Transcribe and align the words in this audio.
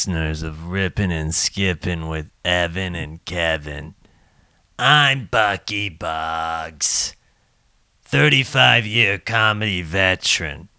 listeners 0.00 0.42
of 0.42 0.68
Rippin' 0.68 1.10
and 1.10 1.34
Skippin' 1.34 2.08
with 2.08 2.30
Evan 2.42 2.94
and 2.94 3.22
Kevin. 3.26 3.94
I'm 4.78 5.28
Bucky 5.30 5.90
Bogs, 5.90 7.14
35 8.04 8.86
year 8.86 9.18
comedy 9.18 9.82
veteran. 9.82 10.70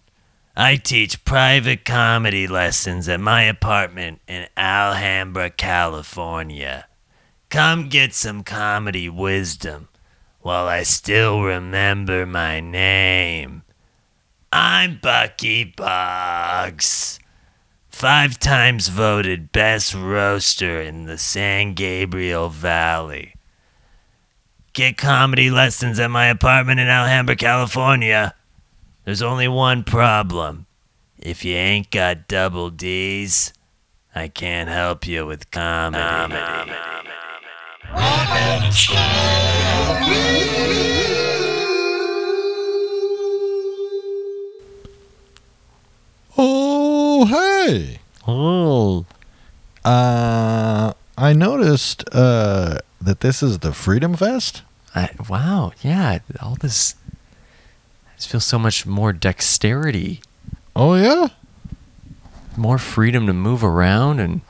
I 0.56 0.74
teach 0.74 1.24
private 1.24 1.84
comedy 1.84 2.48
lessons 2.48 3.08
at 3.08 3.20
my 3.20 3.42
apartment 3.42 4.22
in 4.26 4.48
Alhambra, 4.56 5.50
California. 5.50 6.88
Come 7.48 7.88
get 7.88 8.14
some 8.14 8.42
comedy 8.42 9.08
wisdom 9.08 9.86
while 10.40 10.66
I 10.66 10.82
still 10.82 11.42
remember 11.42 12.26
my 12.26 12.58
name. 12.58 13.62
I'm 14.50 14.98
Bucky 15.00 15.62
Bogs. 15.62 17.20
Five 18.02 18.40
times 18.40 18.88
voted 18.88 19.52
best 19.52 19.94
roaster 19.94 20.80
in 20.80 21.04
the 21.04 21.16
San 21.16 21.74
Gabriel 21.74 22.48
Valley. 22.48 23.36
Get 24.72 24.98
comedy 24.98 25.50
lessons 25.52 26.00
at 26.00 26.10
my 26.10 26.26
apartment 26.26 26.80
in 26.80 26.88
Alhambra, 26.88 27.36
California. 27.36 28.34
There's 29.04 29.22
only 29.22 29.46
one 29.46 29.84
problem. 29.84 30.66
If 31.16 31.44
you 31.44 31.54
ain't 31.54 31.92
got 31.92 32.26
double 32.26 32.70
D's, 32.70 33.52
I 34.16 34.26
can't 34.26 34.68
help 34.68 35.06
you 35.06 35.24
with 35.24 35.52
comedy. 35.52 36.72
Oh, 47.24 47.26
hey. 47.68 48.00
Oh, 48.26 49.06
Uh, 49.84 50.92
I 51.16 51.32
noticed 51.32 52.02
uh, 52.12 52.78
that 53.00 53.20
this 53.20 53.44
is 53.44 53.60
the 53.60 53.72
Freedom 53.72 54.14
Fest. 54.14 54.62
I, 54.92 55.10
wow, 55.28 55.70
yeah, 55.82 56.18
all 56.40 56.56
this. 56.56 56.96
I 58.06 58.16
just 58.16 58.28
feel 58.28 58.40
so 58.40 58.58
much 58.58 58.86
more 58.86 59.12
dexterity, 59.12 60.20
Oh, 60.74 60.94
yeah? 60.96 61.28
more 62.56 62.78
freedom 62.78 63.26
to 63.28 63.32
move 63.32 63.62
around 63.62 64.18
and 64.18 64.40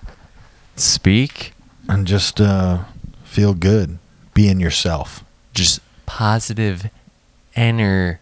speak. 0.74 1.52
And 1.90 2.06
just 2.06 2.40
uh, 2.40 2.84
feel 3.22 3.52
good 3.52 3.98
being 4.32 4.60
yourself. 4.60 5.22
Just 5.52 5.80
positive 6.06 6.88
energy 7.54 8.18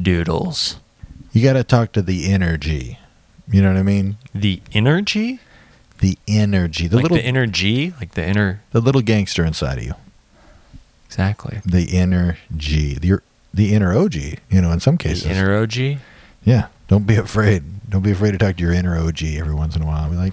doodles. 0.00 0.79
You 1.32 1.42
got 1.42 1.52
to 1.54 1.64
talk 1.64 1.92
to 1.92 2.02
the 2.02 2.32
energy. 2.32 2.98
You 3.50 3.62
know 3.62 3.72
what 3.72 3.78
I 3.78 3.82
mean? 3.82 4.18
The 4.34 4.62
energy? 4.72 5.40
The 5.98 6.16
energy, 6.26 6.86
the 6.86 6.96
like 6.96 7.02
little, 7.04 7.18
the 7.18 7.24
energy? 7.24 7.92
Like 8.00 8.12
the 8.12 8.26
inner. 8.26 8.62
the 8.72 8.80
little 8.80 9.02
gangster 9.02 9.44
inside 9.44 9.78
of 9.78 9.84
you. 9.84 9.94
Exactly. 11.06 11.60
The 11.64 11.84
inner 11.84 12.38
G, 12.56 12.94
the 12.94 13.12
er, 13.14 13.22
the 13.52 13.74
inner 13.74 13.96
OG. 13.96 14.14
You 14.14 14.62
know, 14.62 14.70
in 14.72 14.80
some 14.80 14.96
cases. 14.96 15.24
The 15.24 15.30
inner 15.30 15.56
OG? 15.56 16.00
yeah. 16.44 16.68
Don't 16.88 17.06
be 17.06 17.14
afraid. 17.14 17.62
Don't 17.88 18.02
be 18.02 18.10
afraid 18.10 18.32
to 18.32 18.38
talk 18.38 18.56
to 18.56 18.62
your 18.62 18.72
inner 18.72 18.98
OG 18.98 19.22
every 19.22 19.54
once 19.54 19.76
in 19.76 19.82
a 19.82 19.86
while. 19.86 20.10
Be 20.10 20.16
like, 20.16 20.32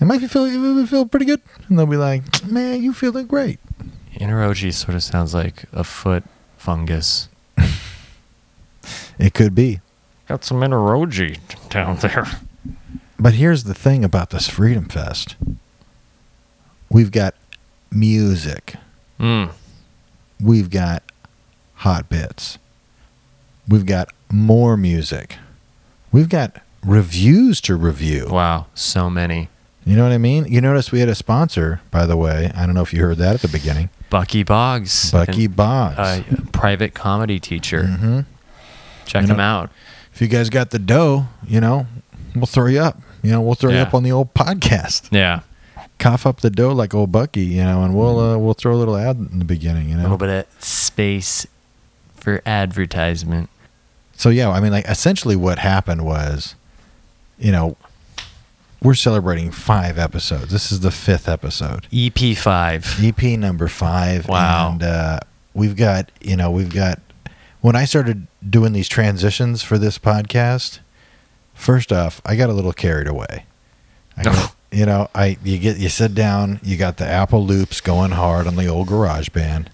it 0.00 0.04
might 0.04 0.20
feel 0.30 0.44
it 0.44 0.88
feel 0.88 1.06
pretty 1.06 1.26
good, 1.26 1.40
and 1.68 1.76
they'll 1.76 1.86
be 1.86 1.96
like, 1.96 2.44
man, 2.44 2.80
you 2.80 2.92
feeling 2.92 3.26
great. 3.26 3.58
Inner 4.14 4.44
OG 4.44 4.72
sort 4.72 4.94
of 4.94 5.02
sounds 5.02 5.34
like 5.34 5.64
a 5.72 5.82
foot 5.82 6.22
fungus. 6.56 7.28
It 9.18 9.34
could 9.34 9.54
be. 9.54 9.80
Got 10.28 10.44
some 10.44 10.62
inner 10.62 10.80
down 11.68 11.96
there. 11.96 12.26
But 13.18 13.34
here's 13.34 13.64
the 13.64 13.74
thing 13.74 14.04
about 14.04 14.30
this 14.30 14.48
Freedom 14.48 14.86
Fest. 14.86 15.36
We've 16.90 17.10
got 17.10 17.34
music. 17.90 18.74
Mm. 19.18 19.50
We've 20.40 20.70
got 20.70 21.02
hot 21.76 22.08
bits. 22.08 22.58
We've 23.68 23.86
got 23.86 24.08
more 24.30 24.76
music. 24.76 25.36
We've 26.12 26.28
got 26.28 26.60
reviews 26.84 27.60
to 27.62 27.76
review. 27.76 28.28
Wow, 28.30 28.66
so 28.74 29.08
many. 29.08 29.48
You 29.86 29.96
know 29.96 30.02
what 30.02 30.12
I 30.12 30.18
mean? 30.18 30.46
You 30.46 30.60
notice 30.60 30.92
we 30.92 31.00
had 31.00 31.08
a 31.08 31.14
sponsor, 31.14 31.80
by 31.90 32.06
the 32.06 32.16
way. 32.16 32.50
I 32.54 32.64
don't 32.66 32.74
know 32.74 32.82
if 32.82 32.92
you 32.92 33.02
heard 33.02 33.18
that 33.18 33.34
at 33.34 33.40
the 33.42 33.48
beginning. 33.48 33.90
Bucky 34.08 34.42
Bogs. 34.42 35.10
Bucky 35.10 35.46
Bogs. 35.46 35.98
a 35.98 36.24
private 36.52 36.94
comedy 36.94 37.38
teacher. 37.38 37.86
hmm 37.86 38.20
Check 39.06 39.22
You 39.22 39.28
know- 39.28 39.34
him 39.34 39.40
out. 39.40 39.70
If 40.12 40.20
you 40.20 40.28
guys 40.28 40.48
got 40.48 40.70
the 40.70 40.78
dough, 40.78 41.26
you 41.46 41.60
know, 41.60 41.86
we'll 42.36 42.46
throw 42.46 42.66
you 42.66 42.80
up. 42.80 43.00
You 43.22 43.30
know, 43.32 43.40
we'll 43.40 43.54
throw 43.56 43.70
you 43.72 43.78
up 43.78 43.94
on 43.94 44.02
the 44.04 44.12
old 44.12 44.32
podcast. 44.34 45.08
Yeah, 45.10 45.40
Cough 45.98 46.26
up 46.26 46.40
the 46.40 46.50
dough 46.50 46.72
like 46.72 46.92
old 46.94 47.10
Bucky, 47.10 47.40
you 47.42 47.64
know, 47.64 47.82
and 47.82 47.96
we'll 47.96 48.18
uh, 48.20 48.36
we'll 48.38 48.54
throw 48.54 48.74
a 48.74 48.76
little 48.76 48.96
ad 48.96 49.16
in 49.16 49.38
the 49.38 49.44
beginning, 49.44 49.88
you 49.88 49.94
know. 49.96 50.02
a 50.02 50.04
little 50.04 50.18
bit 50.18 50.28
of 50.28 50.62
space 50.62 51.46
for 52.14 52.42
advertisement. 52.46 53.48
So 54.16 54.28
yeah, 54.28 54.50
I 54.50 54.60
mean, 54.60 54.70
like 54.72 54.84
essentially 54.86 55.34
what 55.36 55.58
happened 55.58 56.04
was, 56.04 56.54
you 57.38 57.50
know, 57.50 57.76
we're 58.82 58.94
celebrating 58.94 59.50
five 59.50 59.98
episodes. 59.98 60.52
This 60.52 60.70
is 60.70 60.80
the 60.80 60.90
fifth 60.90 61.28
episode, 61.28 61.86
EP 61.92 62.36
five. 62.36 63.02
EP 63.02 63.22
number 63.38 63.66
five. 63.68 64.28
Wow. 64.28 64.72
And 64.72 64.82
uh, 64.82 65.20
we've 65.54 65.74
got, 65.76 66.10
you 66.20 66.36
know, 66.36 66.50
we've 66.50 66.72
got. 66.72 67.00
When 67.62 67.74
I 67.74 67.86
started 67.86 68.26
doing 68.48 68.72
these 68.72 68.88
transitions 68.88 69.62
for 69.62 69.78
this 69.78 69.98
podcast, 69.98 70.80
first 71.54 71.92
off, 71.92 72.20
I 72.24 72.36
got 72.36 72.50
a 72.50 72.52
little 72.52 72.72
carried 72.72 73.06
away. 73.08 73.46
Got, 74.22 74.54
you 74.70 74.86
know, 74.86 75.08
I 75.14 75.36
you 75.42 75.58
get 75.58 75.78
you 75.78 75.88
sit 75.88 76.14
down, 76.14 76.60
you 76.62 76.76
got 76.76 76.98
the 76.98 77.04
Apple 77.06 77.44
loops 77.44 77.80
going 77.80 78.12
hard 78.12 78.46
on 78.46 78.54
the 78.54 78.68
old 78.68 78.86
Garage 78.86 79.28
Band, 79.30 79.70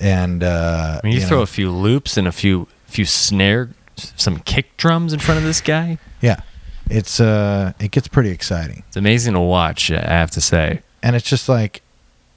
and 0.00 0.42
uh, 0.42 1.00
I 1.02 1.06
mean, 1.06 1.14
you, 1.14 1.20
throw 1.20 1.38
know, 1.38 1.42
a 1.44 1.46
few 1.46 1.70
loops 1.70 2.16
and 2.16 2.26
a 2.26 2.32
few 2.32 2.66
few 2.86 3.04
snare, 3.04 3.70
some 3.96 4.40
kick 4.40 4.76
drums 4.76 5.12
in 5.12 5.20
front 5.20 5.38
of 5.38 5.44
this 5.44 5.60
guy. 5.60 5.98
yeah, 6.20 6.40
it's 6.88 7.20
uh, 7.20 7.72
it 7.78 7.92
gets 7.92 8.08
pretty 8.08 8.30
exciting. 8.30 8.82
It's 8.88 8.96
amazing 8.96 9.34
to 9.34 9.40
watch. 9.40 9.90
I 9.92 10.00
have 10.00 10.32
to 10.32 10.40
say. 10.40 10.82
and 11.00 11.14
it's 11.14 11.28
just 11.28 11.48
like 11.48 11.82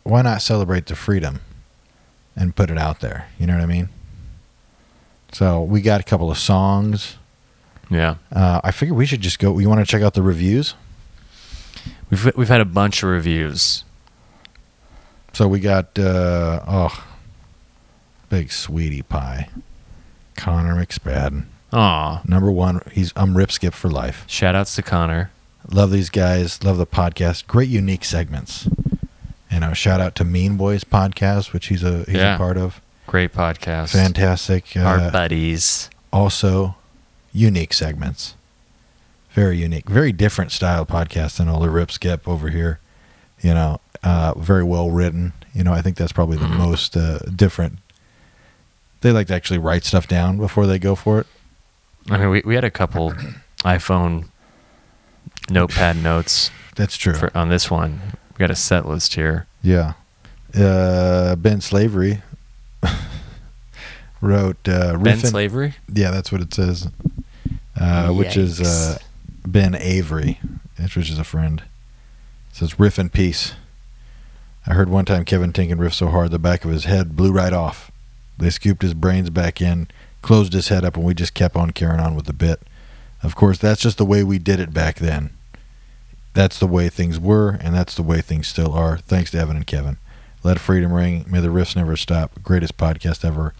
why 0.03 0.21
not 0.21 0.41
celebrate 0.41 0.85
the 0.85 0.95
freedom 0.95 1.39
and 2.35 2.55
put 2.55 2.69
it 2.69 2.77
out 2.77 2.99
there 2.99 3.27
you 3.39 3.47
know 3.47 3.53
what 3.53 3.63
i 3.63 3.65
mean 3.65 3.87
so 5.33 5.61
we 5.61 5.81
got 5.81 5.99
a 5.99 6.03
couple 6.03 6.31
of 6.31 6.37
songs. 6.37 7.17
Yeah, 7.89 8.15
uh, 8.31 8.61
i 8.63 8.71
figure 8.71 8.95
we 8.95 9.05
should 9.05 9.21
just 9.21 9.37
go 9.39 9.59
you 9.59 9.67
want 9.69 9.85
to 9.85 9.85
check 9.91 10.01
out 10.01 10.13
the 10.13 10.21
reviews? 10.23 10.73
We've 12.09 12.35
we've 12.35 12.47
had 12.47 12.61
a 12.61 12.65
bunch 12.65 13.03
of 13.03 13.09
reviews. 13.09 13.83
so 15.33 15.47
we 15.47 15.59
got 15.59 15.97
uh, 15.99 16.61
oh 16.67 17.05
big 18.29 18.51
sweetie 18.51 19.01
pie. 19.03 19.49
Connor 20.37 20.75
mcspadden. 20.75 21.45
Aw, 21.73 22.21
number 22.25 22.51
one 22.51 22.81
he's 22.91 23.11
i'm 23.15 23.35
rip 23.37 23.51
skip 23.51 23.73
for 23.73 23.89
life. 23.89 24.23
Shout 24.27 24.55
outs 24.55 24.75
to 24.75 24.81
Connor. 24.81 25.31
love 25.69 25.91
these 25.91 26.09
guys 26.09 26.63
love 26.63 26.77
the 26.77 26.87
podcast. 26.87 27.45
Great 27.47 27.69
unique 27.69 28.05
segments. 28.05 28.67
You 29.51 29.59
know 29.59 29.73
shout 29.73 29.99
out 29.99 30.15
to 30.15 30.23
mean 30.23 30.55
boys 30.57 30.83
podcast 30.83 31.51
which 31.53 31.67
he's 31.67 31.83
a 31.83 32.03
he's 32.05 32.15
Yeah. 32.15 32.35
a 32.35 32.37
part 32.37 32.57
of 32.57 32.81
Great 33.13 33.31
podcast. 33.31 33.91
fantastic 33.91 34.75
uh, 34.75 34.79
Our 34.79 35.11
buddies. 35.11 35.87
also 36.11 36.75
unique 37.31 37.71
segments. 37.71 38.33
Very 39.33 39.59
unique, 39.59 39.87
very 39.87 40.11
different 40.11 40.51
style 40.51 40.83
podcast 40.83 41.37
than 41.37 41.47
all 41.47 41.59
the 41.59 41.69
Rip 41.69 41.91
Skip 41.91 42.27
over 42.27 42.49
here. 42.49 42.79
You 43.39 43.53
know, 43.53 43.79
uh, 44.03 44.33
very 44.35 44.63
well 44.63 44.89
written. 44.89 45.33
You 45.53 45.63
know, 45.63 45.73
I 45.73 45.83
think 45.83 45.95
that's 45.95 46.11
probably 46.11 46.37
the 46.37 46.47
most 46.47 46.97
uh, 46.97 47.19
different. 47.35 47.77
They 49.01 49.11
like 49.11 49.27
to 49.27 49.35
actually 49.35 49.59
write 49.59 49.83
stuff 49.83 50.07
down 50.07 50.37
before 50.37 50.65
they 50.65 50.79
go 50.79 50.95
for 50.95 51.19
it. 51.19 51.27
I 52.09 52.17
mean, 52.17 52.31
we 52.31 52.41
we 52.43 52.55
had 52.55 52.63
a 52.63 52.71
couple 52.71 53.13
iPhone 53.63 54.25
notepad 55.51 55.97
notes 55.97 56.49
That's 56.75 56.97
true. 56.97 57.13
for 57.13 57.29
on 57.37 57.49
this 57.49 57.69
one. 57.69 58.01
We 58.33 58.39
got 58.39 58.49
a 58.49 58.55
set 58.55 58.87
list 58.87 59.13
here. 59.13 59.45
yeah. 59.61 59.93
Uh, 60.55 61.35
ben 61.35 61.61
Slavery 61.61 62.23
wrote 64.23 64.67
uh, 64.67 64.97
Ben 64.97 65.17
Riffin- 65.17 65.29
Slavery. 65.29 65.75
Yeah, 65.93 66.11
that's 66.11 66.31
what 66.31 66.41
it 66.41 66.53
says. 66.53 66.89
Uh, 67.79 68.09
which 68.11 68.37
is 68.37 68.61
uh, 68.61 68.97
Ben 69.45 69.75
Avery, 69.75 70.39
which 70.79 71.09
is 71.09 71.19
a 71.19 71.23
friend. 71.23 71.61
It 72.51 72.55
says 72.55 72.79
riff 72.79 72.97
in 72.97 73.09
peace. 73.09 73.53
I 74.65 74.73
heard 74.73 74.89
one 74.89 75.05
time 75.05 75.25
Kevin 75.25 75.51
Tienken 75.51 75.79
riff 75.79 75.93
so 75.93 76.07
hard 76.07 76.31
the 76.31 76.39
back 76.39 76.63
of 76.63 76.71
his 76.71 76.85
head 76.85 77.15
blew 77.17 77.31
right 77.33 77.51
off. 77.51 77.91
They 78.37 78.49
scooped 78.49 78.81
his 78.81 78.93
brains 78.93 79.29
back 79.29 79.59
in, 79.59 79.87
closed 80.21 80.53
his 80.53 80.69
head 80.69 80.85
up, 80.85 80.95
and 80.95 81.05
we 81.05 81.13
just 81.13 81.33
kept 81.33 81.55
on 81.55 81.71
carrying 81.71 81.99
on 81.99 82.15
with 82.15 82.25
the 82.25 82.33
bit. 82.33 82.61
Of 83.21 83.35
course, 83.35 83.57
that's 83.57 83.81
just 83.81 83.97
the 83.97 84.05
way 84.05 84.23
we 84.23 84.37
did 84.39 84.59
it 84.59 84.73
back 84.73 84.97
then. 84.99 85.31
That's 86.33 86.57
the 86.59 86.67
way 86.67 86.89
things 86.89 87.19
were, 87.19 87.57
and 87.61 87.75
that's 87.75 87.95
the 87.95 88.03
way 88.03 88.21
things 88.21 88.47
still 88.47 88.73
are. 88.73 88.97
Thanks 88.97 89.31
to 89.31 89.39
Evan 89.39 89.57
and 89.57 89.67
Kevin. 89.67 89.97
Let 90.43 90.59
freedom 90.59 90.93
ring. 90.93 91.25
May 91.27 91.39
the 91.41 91.47
riffs 91.49 91.75
never 91.75 91.95
stop. 91.97 92.41
Greatest 92.43 92.77
podcast 92.77 93.25
ever 93.25 93.53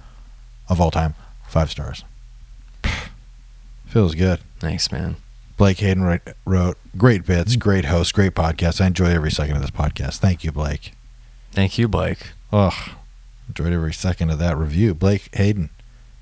of 0.70 0.80
all 0.82 0.92
time. 0.92 1.16
Five 1.48 1.70
stars. 1.70 2.04
Feels 3.86 4.16
good. 4.16 4.40
Thanks, 4.60 4.92
man. 4.92 5.18
Blake 5.56 5.78
Hayden 5.80 6.04
wrote, 6.04 6.22
wrote 6.46 6.78
great 6.98 7.26
bits, 7.26 7.56
great 7.56 7.86
host, 7.86 8.14
great 8.14 8.34
podcast. 8.34 8.82
I 8.82 8.88
enjoy 8.88 9.10
every 9.12 9.32
second 9.32 9.56
of 9.56 9.62
this 9.62 9.72
podcast. 9.72 10.18
Thank 10.18 10.44
you, 10.44 10.52
Blake. 10.52 10.94
Thank 11.52 11.78
you, 11.78 11.88
Blake. 11.88 12.32
Ugh, 12.52 12.74
enjoyed 13.48 13.72
every 13.72 13.94
second 13.94 14.32
of 14.32 14.40
that 14.40 14.58
review. 14.58 14.96
Blake 14.96 15.30
Hayden, 15.36 15.70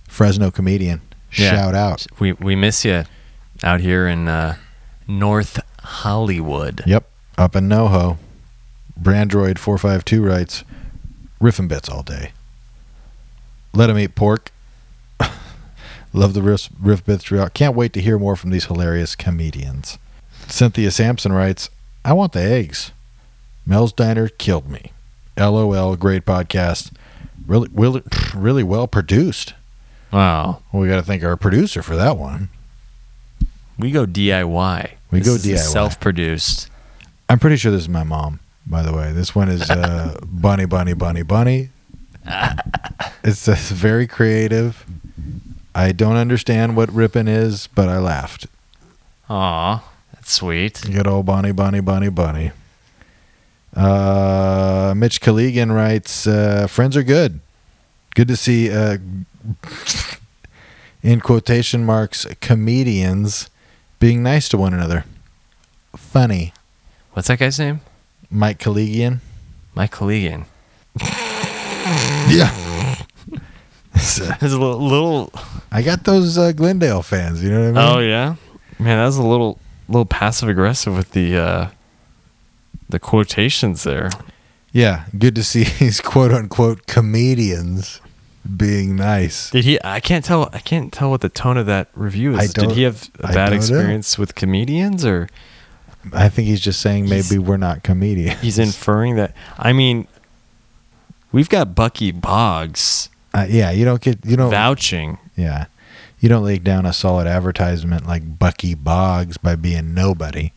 Fresno 0.09 0.51
comedian. 0.51 1.01
Yeah. 1.33 1.51
Shout 1.51 1.75
out. 1.75 2.05
We 2.19 2.33
we 2.33 2.57
miss 2.57 2.83
you 2.83 3.05
out 3.63 3.79
here 3.79 4.05
in 4.05 4.27
uh, 4.27 4.57
North 5.07 5.61
Hollywood. 5.81 6.83
Yep, 6.85 7.09
up 7.37 7.55
in 7.55 7.69
NoHo. 7.69 8.17
Brandroid 9.01 9.57
four 9.57 9.77
five 9.77 10.03
two 10.03 10.21
writes, 10.23 10.65
riffing 11.41 11.69
bits 11.69 11.87
all 11.87 12.03
day. 12.03 12.33
Let 13.73 13.89
him 13.89 13.97
eat 13.97 14.15
pork. 14.15 14.51
Love 16.13 16.33
the 16.33 16.41
riff, 16.41 16.69
riff 16.79 17.05
bits 17.05 17.23
throughout. 17.23 17.53
Can't 17.53 17.75
wait 17.75 17.93
to 17.93 18.01
hear 18.01 18.17
more 18.19 18.35
from 18.35 18.49
these 18.49 18.65
hilarious 18.65 19.15
comedians. 19.15 19.97
Cynthia 20.47 20.91
Sampson 20.91 21.31
writes, 21.31 21.69
I 22.03 22.13
want 22.13 22.33
the 22.33 22.41
eggs. 22.41 22.91
Mel's 23.65 23.93
Diner 23.93 24.27
killed 24.27 24.69
me. 24.69 24.91
LOL, 25.37 25.95
great 25.95 26.25
podcast. 26.25 26.91
Really, 27.47 27.69
really, 27.73 28.03
really 28.35 28.63
well 28.63 28.87
produced. 28.87 29.53
Wow. 30.11 30.61
Well, 30.71 30.81
we 30.81 30.89
got 30.89 30.97
to 30.97 31.03
thank 31.03 31.23
our 31.23 31.37
producer 31.37 31.81
for 31.81 31.95
that 31.95 32.17
one. 32.17 32.49
We 33.79 33.91
go 33.91 34.05
DIY. 34.05 34.91
We 35.09 35.19
This 35.19 35.27
go 35.27 35.49
DIY. 35.49 35.57
Self-produced. 35.59 36.69
I'm 37.29 37.39
pretty 37.39 37.55
sure 37.55 37.71
this 37.71 37.81
is 37.81 37.89
my 37.89 38.03
mom, 38.03 38.41
by 38.67 38.81
the 38.81 38.93
way. 38.93 39.13
This 39.13 39.33
one 39.33 39.47
is 39.47 39.69
uh, 39.69 40.19
Bunny, 40.25 40.65
Bunny, 40.65 40.93
Bunny, 40.93 41.23
Bunny. 41.23 41.69
It's 43.23 43.47
uh, 43.47 43.55
very 43.55 44.07
creative. 44.07 44.83
I 45.75 45.91
don't 45.91 46.15
understand 46.15 46.75
what 46.75 46.91
ripping 46.91 47.27
is, 47.27 47.67
but 47.67 47.87
I 47.87 47.99
laughed. 47.99 48.47
Aw, 49.29 49.83
that's 50.13 50.31
sweet. 50.31 50.81
Good 50.91 51.05
old 51.05 51.27
Bunny, 51.27 51.51
Bunny, 51.51 51.81
Bunny, 51.81 52.09
Bunny. 52.09 52.51
Uh, 53.75 54.93
Mitch 54.97 55.21
Collegan 55.21 55.71
writes, 55.71 56.25
uh, 56.25 56.65
"Friends 56.67 56.97
are 56.97 57.03
good. 57.03 57.41
Good 58.15 58.27
to 58.27 58.35
see." 58.35 58.71
Uh, 58.71 58.97
in 61.03 61.21
quotation 61.21 61.85
marks, 61.85 62.25
comedians 62.41 63.49
being 63.99 64.23
nice 64.23 64.49
to 64.49 64.57
one 64.57 64.73
another. 64.73 65.05
Funny. 65.95 66.53
What's 67.13 67.27
that 67.27 67.39
guy's 67.39 67.59
name? 67.59 67.81
Mike 68.29 68.59
Collegian. 68.59 69.21
Mike 69.75 69.91
Collegian. 69.91 70.45
Yeah. 72.29 72.95
His 73.93 74.53
little, 74.57 74.79
little. 74.79 75.33
I 75.71 75.81
got 75.81 76.03
those 76.05 76.37
uh, 76.37 76.51
Glendale 76.53 77.01
fans. 77.01 77.43
You 77.43 77.49
know 77.51 77.71
what 77.71 77.77
I 77.79 77.85
mean? 77.89 77.95
Oh 77.95 77.99
yeah, 77.99 78.35
man, 78.79 78.97
that 78.97 79.05
was 79.05 79.17
a 79.17 79.23
little, 79.23 79.59
little 79.87 80.05
passive 80.05 80.49
aggressive 80.49 80.95
with 80.95 81.11
the, 81.11 81.37
uh, 81.37 81.69
the 82.89 82.99
quotations 82.99 83.83
there. 83.83 84.09
yeah. 84.71 85.05
Good 85.17 85.35
to 85.35 85.43
see 85.43 85.63
these 85.79 85.99
quote 86.01 86.31
unquote 86.31 86.87
comedians 86.87 88.01
being 88.57 88.95
nice. 88.95 89.51
Did 89.51 89.65
he? 89.65 89.77
I 89.83 89.99
can't 89.99 90.23
tell. 90.25 90.49
I 90.53 90.59
can't 90.59 90.91
tell 90.91 91.09
what 91.11 91.21
the 91.21 91.29
tone 91.29 91.57
of 91.57 91.65
that 91.67 91.89
review 91.93 92.35
I 92.37 92.43
is. 92.43 92.53
Did 92.53 92.71
he 92.71 92.83
have 92.83 93.09
a 93.19 93.27
I 93.27 93.33
bad 93.33 93.49
don't 93.49 93.49
know. 93.51 93.55
experience 93.57 94.17
with 94.17 94.35
comedians, 94.35 95.05
or 95.05 95.27
I 96.13 96.29
think 96.29 96.47
he's 96.47 96.61
just 96.61 96.81
saying 96.81 97.05
maybe 97.05 97.23
He's- 97.23 97.37
we're 97.39 97.57
not 97.57 97.83
comedians. 97.83 98.39
he's 98.41 98.57
inferring 98.57 99.17
that? 99.17 99.35
I 99.59 99.73
mean, 99.73 100.07
we've 101.31 101.49
got 101.49 101.75
Bucky 101.75 102.11
Bogs 102.11 103.09
Uh, 103.33 103.45
yeah, 103.49 103.71
you 103.71 103.85
don't 103.85 104.01
get 104.01 104.25
you 104.25 104.35
don't. 104.37 104.51
vouching. 104.51 105.17
yeah, 105.35 105.65
you 106.19 106.27
don't 106.29 106.43
lay 106.43 106.57
down 106.59 106.85
a 106.85 106.93
solid 106.93 107.27
advertisement 107.27 108.05
like 108.05 108.37
Bucky 108.39 108.75
Bogs 108.75 109.37
by 109.37 109.55
being 109.55 109.93
nobody. 109.93 110.51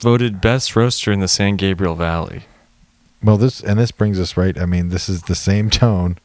Voted 0.00 0.40
best 0.40 0.74
roaster 0.76 1.12
in 1.12 1.20
the 1.20 1.28
San 1.28 1.56
Gabriel 1.56 1.94
Valley. 1.94 2.42
Well, 3.22 3.36
this 3.36 3.60
and 3.60 3.78
this 3.78 3.92
brings 3.92 4.18
us 4.18 4.36
right. 4.36 4.58
I 4.58 4.66
mean, 4.66 4.88
this 4.88 5.08
is 5.08 5.22
the 5.22 5.34
same 5.36 5.70
tone. 5.70 6.18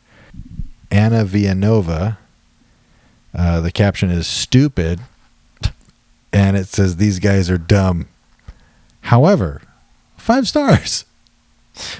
Anna 0.89 1.25
Villanova. 1.25 2.17
Uh, 3.37 3.59
the 3.61 3.71
caption 3.71 4.09
is 4.09 4.25
stupid, 4.25 4.99
and 6.33 6.57
it 6.57 6.67
says 6.67 6.95
these 6.95 7.19
guys 7.19 7.51
are 7.51 7.57
dumb. 7.59 8.07
However, 9.01 9.61
five 10.15 10.47
stars. 10.47 11.05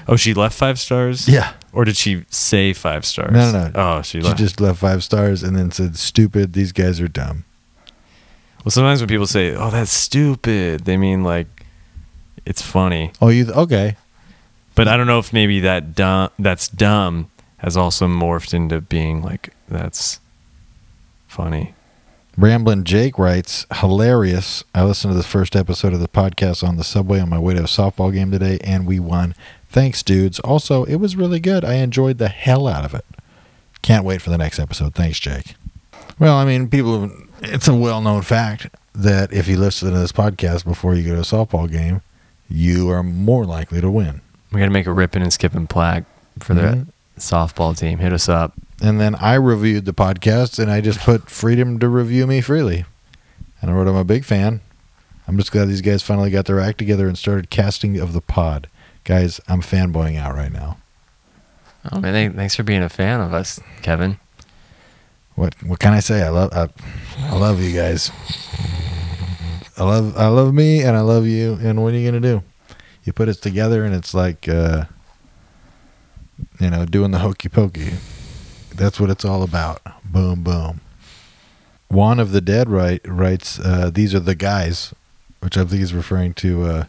Oh, 0.06 0.16
she 0.16 0.34
left 0.34 0.56
five 0.56 0.78
stars. 0.78 1.28
Yeah, 1.28 1.52
Or 1.72 1.84
did 1.84 1.96
she 1.96 2.24
say 2.30 2.72
five 2.72 3.04
stars? 3.04 3.32
No, 3.32 3.52
no, 3.52 3.68
no. 3.68 3.72
Oh, 3.74 4.02
she 4.02 4.18
she 4.20 4.26
left. 4.26 4.38
just 4.38 4.60
left 4.60 4.78
five 4.80 5.02
stars 5.04 5.42
and 5.42 5.56
then 5.56 5.70
said 5.70 5.96
stupid. 5.96 6.52
These 6.52 6.72
guys 6.72 7.00
are 7.00 7.08
dumb. 7.08 7.44
well, 8.64 8.70
sometimes 8.70 9.00
when 9.00 9.08
people 9.08 9.26
say, 9.26 9.54
"Oh, 9.54 9.70
that's 9.70 9.92
stupid," 9.92 10.84
they 10.84 10.96
mean 10.96 11.22
like 11.22 11.46
it's 12.44 12.62
funny. 12.62 13.12
Oh, 13.20 13.28
you 13.28 13.50
okay? 13.52 13.96
But 14.74 14.88
I 14.88 14.96
don't 14.96 15.06
know 15.06 15.18
if 15.18 15.32
maybe 15.32 15.60
that 15.60 15.94
dumb 15.94 16.30
that's 16.38 16.68
dumb 16.68 17.30
has 17.58 17.76
also 17.76 18.06
morphed 18.06 18.54
into 18.54 18.80
being 18.80 19.22
like 19.22 19.52
that's 19.68 20.20
funny. 21.26 21.74
Ramblin' 22.36 22.84
Jake 22.84 23.18
writes, 23.18 23.66
hilarious. 23.80 24.62
I 24.72 24.84
listened 24.84 25.10
to 25.12 25.16
the 25.16 25.24
first 25.24 25.56
episode 25.56 25.92
of 25.92 25.98
the 25.98 26.06
podcast 26.06 26.62
on 26.66 26.76
the 26.76 26.84
subway 26.84 27.18
on 27.18 27.28
my 27.28 27.38
way 27.38 27.54
to 27.54 27.60
a 27.62 27.64
softball 27.64 28.12
game 28.12 28.30
today, 28.30 28.58
and 28.62 28.86
we 28.86 29.00
won. 29.00 29.34
Thanks, 29.68 30.02
dudes. 30.02 30.38
Also, 30.40 30.84
it 30.84 30.96
was 30.96 31.16
really 31.16 31.40
good. 31.40 31.64
I 31.64 31.74
enjoyed 31.74 32.18
the 32.18 32.28
hell 32.28 32.66
out 32.66 32.84
of 32.84 32.94
it. 32.94 33.04
Can't 33.82 34.04
wait 34.04 34.22
for 34.22 34.30
the 34.30 34.38
next 34.38 34.58
episode. 34.58 34.94
Thanks, 34.94 35.18
Jake. 35.20 35.54
Well, 36.18 36.36
I 36.36 36.44
mean, 36.44 36.68
people, 36.68 37.10
it's 37.42 37.68
a 37.68 37.74
well 37.74 38.00
known 38.00 38.22
fact 38.22 38.68
that 38.94 39.32
if 39.32 39.46
you 39.46 39.56
listen 39.56 39.92
to 39.92 39.98
this 39.98 40.10
podcast 40.12 40.64
before 40.64 40.94
you 40.94 41.04
go 41.04 41.14
to 41.14 41.20
a 41.20 41.22
softball 41.22 41.70
game, 41.70 42.00
you 42.48 42.90
are 42.90 43.02
more 43.02 43.44
likely 43.44 43.80
to 43.80 43.90
win. 43.90 44.20
We 44.50 44.58
got 44.58 44.64
to 44.66 44.70
make 44.72 44.86
a 44.86 44.92
ripping 44.92 45.22
and 45.22 45.32
skipping 45.32 45.66
plaque 45.66 46.04
for 46.40 46.54
the 46.54 46.62
Mhm. 46.62 46.86
softball 47.18 47.76
team. 47.76 47.98
Hit 47.98 48.12
us 48.12 48.28
up. 48.28 48.54
And 48.80 48.98
then 49.00 49.14
I 49.16 49.34
reviewed 49.34 49.84
the 49.84 49.92
podcast 49.92 50.58
and 50.58 50.70
I 50.70 50.80
just 50.80 51.00
put 51.00 51.28
freedom 51.30 51.78
to 51.80 51.88
review 51.88 52.26
me 52.26 52.40
freely. 52.40 52.84
And 53.60 53.70
I 53.70 53.74
wrote, 53.74 53.86
I'm 53.88 53.96
a 53.96 54.04
big 54.04 54.24
fan. 54.24 54.60
I'm 55.26 55.36
just 55.36 55.52
glad 55.52 55.68
these 55.68 55.82
guys 55.82 56.02
finally 56.02 56.30
got 56.30 56.46
their 56.46 56.58
act 56.58 56.78
together 56.78 57.06
and 57.06 57.18
started 57.18 57.50
casting 57.50 57.98
of 58.00 58.12
the 58.14 58.22
pod. 58.22 58.66
Guys, 59.08 59.40
I'm 59.48 59.62
fanboying 59.62 60.18
out 60.18 60.34
right 60.34 60.52
now. 60.52 60.76
Oh 61.90 61.98
man, 61.98 62.34
thanks 62.34 62.54
for 62.54 62.62
being 62.62 62.82
a 62.82 62.90
fan 62.90 63.22
of 63.22 63.32
us, 63.32 63.58
Kevin. 63.80 64.18
What 65.34 65.54
what 65.62 65.78
can 65.78 65.94
I 65.94 66.00
say? 66.00 66.22
I 66.22 66.28
love 66.28 66.52
I, 66.52 66.68
I 67.20 67.34
love 67.34 67.58
you 67.58 67.74
guys. 67.74 68.10
I 69.78 69.84
love 69.84 70.14
I 70.14 70.26
love 70.26 70.52
me 70.52 70.82
and 70.82 70.94
I 70.94 71.00
love 71.00 71.26
you. 71.26 71.54
And 71.54 71.82
what 71.82 71.94
are 71.94 71.96
you 71.96 72.06
gonna 72.06 72.20
do? 72.20 72.42
You 73.02 73.14
put 73.14 73.30
us 73.30 73.38
together 73.38 73.82
and 73.82 73.94
it's 73.94 74.12
like 74.12 74.46
uh, 74.46 74.84
you 76.60 76.68
know 76.68 76.84
doing 76.84 77.10
the 77.10 77.20
hokey 77.20 77.48
pokey. 77.48 77.92
That's 78.74 79.00
what 79.00 79.08
it's 79.08 79.24
all 79.24 79.42
about. 79.42 79.80
Boom 80.04 80.44
boom. 80.44 80.82
Juan 81.88 82.20
of 82.20 82.32
the 82.32 82.42
Dead 82.42 82.68
write, 82.68 83.00
writes 83.08 83.58
uh, 83.58 83.88
these 83.90 84.14
are 84.14 84.20
the 84.20 84.34
guys, 84.34 84.92
which 85.40 85.56
I 85.56 85.64
think 85.64 85.80
is 85.80 85.94
referring 85.94 86.34
to 86.34 86.64
uh, 86.66 86.84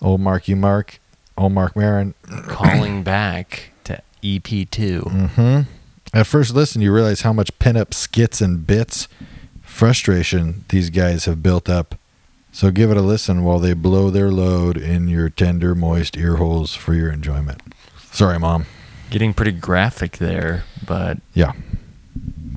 old 0.00 0.20
Marky 0.20 0.54
Mark, 0.54 1.00
old 1.36 1.52
Marc 1.52 1.74
Maron, 1.76 2.14
Calling 2.46 3.02
back 3.02 3.72
to 3.84 4.02
E 4.22 4.38
EP2. 4.40 5.02
Mm-hmm. 5.02 5.60
At 6.14 6.26
first 6.26 6.54
listen, 6.54 6.80
you 6.82 6.92
realize 6.92 7.20
how 7.22 7.32
much 7.32 7.56
pin-up 7.58 7.92
skits 7.92 8.40
and 8.40 8.66
bits, 8.66 9.08
frustration 9.62 10.64
these 10.70 10.90
guys 10.90 11.26
have 11.26 11.42
built 11.42 11.68
up. 11.68 11.94
So 12.50 12.70
give 12.70 12.90
it 12.90 12.96
a 12.96 13.02
listen 13.02 13.44
while 13.44 13.58
they 13.58 13.74
blow 13.74 14.10
their 14.10 14.30
load 14.30 14.76
in 14.76 15.06
your 15.06 15.28
tender, 15.28 15.74
moist 15.74 16.16
ear 16.16 16.36
holes 16.36 16.74
for 16.74 16.94
your 16.94 17.12
enjoyment. 17.12 17.60
Sorry, 18.10 18.38
Mom. 18.38 18.64
Getting 19.10 19.32
pretty 19.34 19.52
graphic 19.52 20.16
there, 20.18 20.64
but 20.86 21.18
Yeah. 21.34 21.52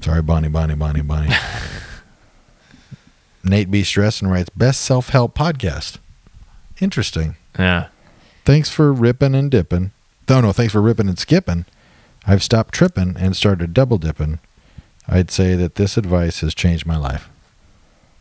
Sorry, 0.02 0.22
Bonnie, 0.24 0.48
Bonnie, 0.48 0.74
Bonnie, 0.76 1.02
Bonnie. 1.02 1.30
Nate 3.44 3.70
B. 3.70 3.84
Stresson 3.84 4.28
writes, 4.28 4.50
best 4.50 4.82
self-help 4.82 5.36
podcast. 5.38 5.98
Interesting. 6.82 7.36
yeah. 7.58 7.88
Thanks 8.44 8.70
for 8.70 8.92
ripping 8.92 9.36
and 9.36 9.52
dipping. 9.52 9.92
No, 10.28 10.42
no, 10.42 10.52
thanks 10.52 10.74
for 10.74 10.82
ripping 10.82 11.08
and 11.08 11.20
skipping. 11.20 11.66
I've 12.26 12.42
stopped 12.42 12.74
tripping 12.74 13.16
and 13.18 13.36
started 13.36 13.74
double 13.74 14.00
dipping. 14.00 14.40
I'd 15.08 15.30
say 15.30 15.56
that 15.56 15.76
this 15.76 15.96
advice 15.96 16.40
has 16.42 16.56
changed 16.56 16.86
my 16.88 16.98
life. 16.98 17.30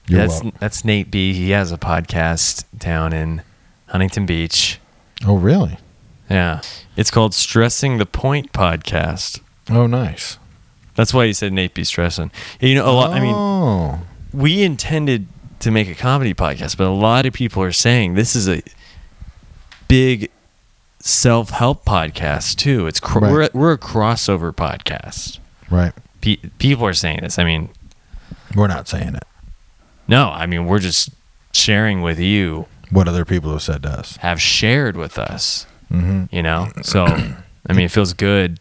You're 0.06 0.20
that's 0.20 0.32
welcome. 0.42 0.52
that's 0.60 0.84
Nate 0.84 1.10
B. 1.10 1.32
He 1.32 1.50
has 1.50 1.72
a 1.72 1.78
podcast 1.78 2.64
down 2.76 3.12
in 3.12 3.42
Huntington 3.88 4.26
Beach. 4.26 4.78
Oh, 5.26 5.36
really? 5.36 5.78
Yeah. 6.28 6.60
It's 6.96 7.10
called 7.10 7.32
Stressing 7.32 7.98
the 7.98 8.06
Point 8.06 8.52
Podcast. 8.52 9.40
Oh, 9.70 9.86
nice. 9.86 10.38
That's 10.96 11.14
why 11.14 11.24
you 11.24 11.32
said 11.32 11.52
Nate 11.52 11.74
B. 11.74 11.84
Stressing. 11.84 12.30
You 12.60 12.74
know, 12.74 12.90
a 12.90 12.92
lot. 12.92 13.10
I 13.10 13.20
mean, 13.20 13.34
oh, 13.34 14.00
we 14.32 14.62
intended 14.62 15.28
to 15.60 15.70
make 15.70 15.88
a 15.88 15.94
comedy 15.94 16.34
podcast, 16.34 16.76
but 16.76 16.86
a 16.86 16.90
lot 16.90 17.26
of 17.26 17.32
people 17.32 17.62
are 17.62 17.72
saying 17.72 18.14
this 18.14 18.34
is 18.36 18.48
a 18.48 18.62
big 19.88 20.30
self-help 21.00 21.84
podcast 21.84 22.56
too. 22.56 22.86
It's 22.86 23.00
Right. 23.02 23.30
we're 23.32 23.42
a, 23.42 23.50
we're 23.52 23.72
a 23.72 23.78
crossover 23.78 24.52
podcast. 24.54 25.38
right. 25.70 25.92
Pe- 26.20 26.36
people 26.58 26.84
are 26.86 26.92
saying 26.92 27.20
this. 27.22 27.38
I 27.38 27.44
mean, 27.44 27.70
We're 28.54 28.66
not 28.66 28.88
saying 28.88 29.14
it. 29.14 29.24
No, 30.06 30.28
I 30.30 30.46
mean 30.46 30.66
we're 30.66 30.80
just 30.80 31.10
sharing 31.52 32.02
with 32.02 32.18
you, 32.18 32.66
What 32.90 33.08
other 33.08 33.24
people 33.24 33.52
have 33.52 33.62
said 33.62 33.82
to 33.84 33.88
us. 33.90 34.16
have 34.18 34.40
shared 34.40 34.96
with 34.96 35.18
us. 35.18 35.66
Mm-hmm. 35.90 36.24
You 36.34 36.42
know, 36.42 36.68
so 36.82 37.04
I 37.66 37.72
mean 37.72 37.86
it 37.86 37.90
feels 37.90 38.12
good 38.12 38.60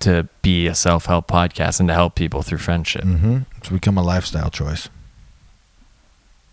to 0.00 0.26
be 0.42 0.66
a 0.66 0.74
self 0.74 1.06
help 1.06 1.28
podcast 1.28 1.78
and 1.78 1.88
to 1.88 1.94
help 1.94 2.14
people 2.16 2.42
through 2.42 2.58
friendship. 2.58 3.04
Mm-hmm. 3.04 3.38
It's 3.58 3.68
become 3.68 3.96
a 3.98 4.02
lifestyle 4.02 4.50
choice. 4.50 4.88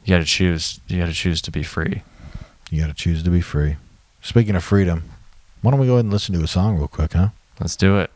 You 0.09 0.15
got 0.15 0.21
to 0.21 0.25
choose. 0.25 0.79
You 0.87 0.97
got 0.97 1.05
to 1.05 1.13
choose 1.13 1.39
to 1.43 1.51
be 1.51 1.61
free. 1.61 2.01
You 2.71 2.81
got 2.81 2.87
to 2.87 2.95
choose 2.95 3.21
to 3.21 3.29
be 3.29 3.41
free. 3.41 3.75
Speaking 4.23 4.55
of 4.55 4.63
freedom, 4.63 5.03
why 5.61 5.69
don't 5.69 5.79
we 5.79 5.85
go 5.85 5.93
ahead 5.93 6.05
and 6.05 6.11
listen 6.11 6.33
to 6.33 6.43
a 6.43 6.47
song 6.47 6.77
real 6.77 6.87
quick, 6.87 7.13
huh? 7.13 7.27
Let's 7.59 7.75
do 7.75 7.99
it. 7.99 8.09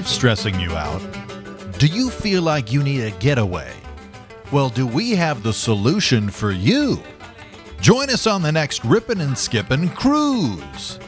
Is 0.00 0.06
life 0.06 0.14
stressing 0.14 0.58
you 0.58 0.74
out? 0.76 1.02
Do 1.78 1.86
you 1.86 2.08
feel 2.08 2.40
like 2.40 2.72
you 2.72 2.82
need 2.82 3.02
a 3.02 3.10
getaway? 3.18 3.70
Well, 4.50 4.70
do 4.70 4.86
we 4.86 5.10
have 5.10 5.42
the 5.42 5.52
solution 5.52 6.30
for 6.30 6.52
you? 6.52 7.02
Join 7.82 8.08
us 8.08 8.26
on 8.26 8.40
the 8.40 8.50
next 8.50 8.82
Rippin' 8.82 9.20
and 9.20 9.36
Skippin' 9.36 9.90
cruise. 9.90 10.98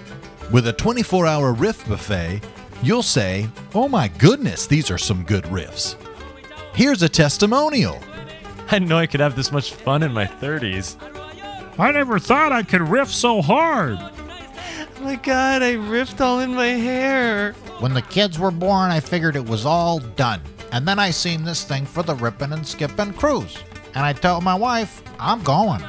With 0.50 0.66
a 0.66 0.74
24 0.74 1.26
hour 1.26 1.54
riff 1.54 1.88
buffet, 1.88 2.42
you'll 2.82 3.02
say, 3.02 3.48
Oh 3.74 3.88
my 3.88 4.08
goodness, 4.08 4.66
these 4.66 4.90
are 4.90 4.98
some 4.98 5.24
good 5.24 5.44
riffs. 5.44 5.96
Here's 6.74 7.02
a 7.02 7.08
testimonial. 7.08 7.98
I 8.66 8.72
didn't 8.72 8.88
know 8.88 8.98
I 8.98 9.06
could 9.06 9.20
have 9.20 9.36
this 9.36 9.52
much 9.52 9.72
fun 9.72 10.02
in 10.02 10.12
my 10.12 10.26
30s. 10.26 10.96
I 11.78 11.92
never 11.92 12.18
thought 12.18 12.52
I 12.52 12.62
could 12.62 12.82
riff 12.82 13.10
so 13.10 13.40
hard. 13.40 13.98
Oh 15.02 15.04
my 15.04 15.16
god, 15.16 15.64
I 15.64 15.72
ripped 15.72 16.20
all 16.20 16.38
in 16.38 16.54
my 16.54 16.68
hair. 16.68 17.54
When 17.80 17.92
the 17.92 18.02
kids 18.02 18.38
were 18.38 18.52
born, 18.52 18.92
I 18.92 19.00
figured 19.00 19.34
it 19.34 19.44
was 19.44 19.66
all 19.66 19.98
done. 19.98 20.40
And 20.70 20.86
then 20.86 21.00
I 21.00 21.10
seen 21.10 21.42
this 21.42 21.64
thing 21.64 21.86
for 21.86 22.04
the 22.04 22.14
Rippin' 22.14 22.52
and 22.52 22.64
Skippin' 22.64 23.14
cruise. 23.14 23.58
And 23.96 24.04
I 24.04 24.12
tell 24.12 24.40
my 24.40 24.54
wife, 24.54 25.02
I'm 25.18 25.42
going. 25.42 25.82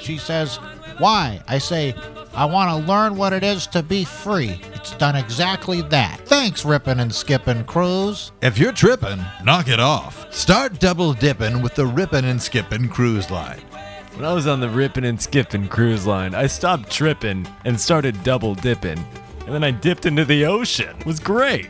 She 0.00 0.16
says, 0.16 0.56
Why? 0.96 1.42
I 1.46 1.58
say, 1.58 1.94
I 2.32 2.46
want 2.46 2.70
to 2.70 2.90
learn 2.90 3.16
what 3.16 3.34
it 3.34 3.44
is 3.44 3.66
to 3.68 3.82
be 3.82 4.04
free. 4.06 4.58
It's 4.72 4.92
done 4.92 5.16
exactly 5.16 5.82
that. 5.82 6.20
Thanks, 6.24 6.64
Rippin' 6.64 6.98
and 6.98 7.14
Skippin' 7.14 7.64
cruise. 7.64 8.32
If 8.40 8.56
you're 8.56 8.72
tripping, 8.72 9.22
knock 9.44 9.68
it 9.68 9.80
off. 9.80 10.32
Start 10.32 10.80
double 10.80 11.12
dipping 11.12 11.60
with 11.60 11.74
the 11.74 11.84
Rippin' 11.84 12.24
and 12.24 12.40
Skippin' 12.40 12.88
cruise 12.88 13.30
line. 13.30 13.60
When 14.16 14.24
I 14.24 14.32
was 14.32 14.46
on 14.46 14.60
the 14.60 14.70
ripping 14.70 15.04
and 15.04 15.20
skipping 15.20 15.68
cruise 15.68 16.06
line, 16.06 16.34
I 16.34 16.46
stopped 16.46 16.90
tripping 16.90 17.46
and 17.66 17.78
started 17.78 18.24
double 18.24 18.54
dipping. 18.54 18.98
And 19.40 19.54
then 19.54 19.62
I 19.62 19.70
dipped 19.70 20.06
into 20.06 20.24
the 20.24 20.46
ocean. 20.46 20.96
It 21.00 21.04
was 21.04 21.20
great. 21.20 21.68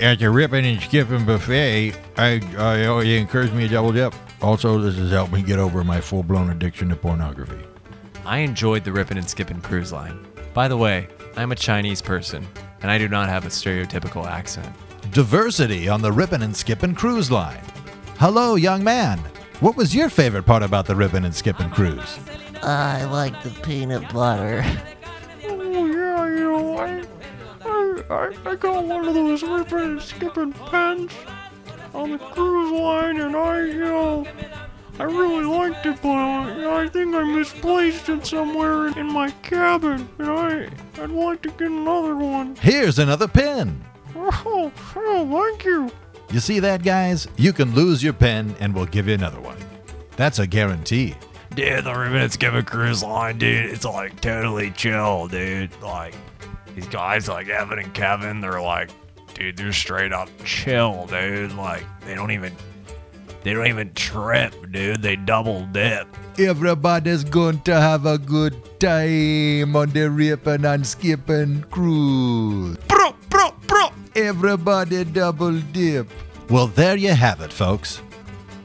At 0.00 0.18
the 0.18 0.30
ripping 0.30 0.64
and 0.64 0.80
skipping 0.80 1.26
buffet, 1.26 1.92
I, 2.16 2.40
I 2.56 2.86
oh, 2.86 3.00
you 3.00 3.18
encouraged 3.18 3.52
me 3.52 3.68
to 3.68 3.74
double 3.74 3.92
dip. 3.92 4.14
Also, 4.40 4.78
this 4.78 4.96
has 4.96 5.10
helped 5.10 5.34
me 5.34 5.42
get 5.42 5.58
over 5.58 5.84
my 5.84 6.00
full 6.00 6.22
blown 6.22 6.48
addiction 6.48 6.88
to 6.88 6.96
pornography. 6.96 7.62
I 8.24 8.38
enjoyed 8.38 8.84
the 8.84 8.92
ripping 8.92 9.18
and 9.18 9.28
skipping 9.28 9.60
cruise 9.60 9.92
line. 9.92 10.26
By 10.54 10.68
the 10.68 10.78
way, 10.78 11.08
I'm 11.36 11.52
a 11.52 11.56
Chinese 11.56 12.00
person, 12.00 12.48
and 12.80 12.90
I 12.90 12.96
do 12.96 13.06
not 13.06 13.28
have 13.28 13.44
a 13.44 13.50
stereotypical 13.50 14.26
accent. 14.26 14.74
Diversity 15.10 15.90
on 15.90 16.00
the 16.00 16.10
ripping 16.10 16.40
and 16.40 16.56
skipping 16.56 16.94
cruise 16.94 17.30
line. 17.30 17.62
Hello, 18.16 18.54
young 18.54 18.82
man. 18.82 19.20
What 19.62 19.76
was 19.76 19.94
your 19.94 20.08
favorite 20.08 20.42
part 20.42 20.64
about 20.64 20.86
the 20.86 20.96
Ribbon 20.96 21.24
and 21.24 21.32
skipping 21.32 21.70
cruise? 21.70 22.18
I 22.64 23.04
like 23.04 23.44
the 23.44 23.50
peanut 23.62 24.12
butter. 24.12 24.64
Oh 25.44 25.86
yeah, 25.86 26.26
you 26.26 26.50
know, 26.50 26.78
I, 26.78 27.04
I, 27.64 28.02
I, 28.10 28.50
I 28.50 28.54
got 28.56 28.84
one 28.84 29.06
of 29.06 29.14
those 29.14 29.44
Ribbon 29.44 29.78
and 29.78 30.02
skipping 30.02 30.52
pens 30.52 31.12
on 31.94 32.10
the 32.10 32.18
cruise 32.18 32.72
line, 32.72 33.20
and 33.20 33.36
I, 33.36 33.60
you 33.66 33.84
know, 33.84 34.26
I 34.98 35.04
really 35.04 35.44
liked 35.44 35.86
it, 35.86 36.02
but 36.02 36.08
uh, 36.08 36.74
I 36.74 36.88
think 36.88 37.14
I 37.14 37.22
misplaced 37.22 38.08
it 38.08 38.26
somewhere 38.26 38.88
in, 38.88 38.98
in 38.98 39.12
my 39.12 39.30
cabin, 39.42 40.08
and 40.18 40.28
I, 40.28 40.68
I'd 41.00 41.10
like 41.10 41.40
to 41.42 41.50
get 41.50 41.70
another 41.70 42.16
one. 42.16 42.56
Here's 42.56 42.98
another 42.98 43.28
pin. 43.28 43.84
Oh, 44.16 44.72
oh, 44.96 45.50
thank 45.50 45.64
you. 45.64 45.92
You 46.32 46.40
see 46.40 46.60
that, 46.60 46.82
guys? 46.82 47.28
You 47.36 47.52
can 47.52 47.74
lose 47.74 48.02
your 48.02 48.14
pen 48.14 48.56
and 48.58 48.74
we'll 48.74 48.86
give 48.86 49.06
you 49.06 49.12
another 49.12 49.38
one. 49.38 49.58
That's 50.16 50.38
a 50.38 50.46
guarantee. 50.46 51.14
Dude, 51.54 51.84
the 51.84 51.92
ribbon 51.94 52.22
and 52.22 52.32
skipping 52.32 52.64
cruise 52.64 53.02
line, 53.02 53.36
dude, 53.36 53.66
it's 53.66 53.84
like 53.84 54.18
totally 54.22 54.70
chill, 54.70 55.28
dude. 55.28 55.70
Like, 55.82 56.14
these 56.74 56.86
guys 56.88 57.28
like 57.28 57.48
Evan 57.48 57.80
and 57.80 57.92
Kevin, 57.92 58.40
they're 58.40 58.62
like, 58.62 58.88
dude, 59.34 59.58
they're 59.58 59.74
straight 59.74 60.14
up 60.14 60.30
chill, 60.42 61.04
dude. 61.06 61.52
Like, 61.52 61.84
they 62.06 62.14
don't 62.14 62.30
even, 62.30 62.56
they 63.42 63.52
don't 63.52 63.66
even 63.66 63.92
trip, 63.92 64.54
dude. 64.70 65.02
They 65.02 65.16
double 65.16 65.66
dip. 65.66 66.08
Everybody's 66.38 67.24
going 67.24 67.60
to 67.62 67.74
have 67.78 68.06
a 68.06 68.16
good 68.16 68.54
time 68.80 69.76
on 69.76 69.90
the 69.90 70.08
ripping 70.10 70.64
and 70.64 70.86
skipping 70.86 71.64
cruise. 71.64 72.78
Bro. 72.88 73.11
Everybody 74.14 75.04
double 75.04 75.58
dip. 75.72 76.08
Well, 76.50 76.66
there 76.66 76.96
you 76.96 77.14
have 77.14 77.40
it, 77.40 77.52
folks. 77.52 78.02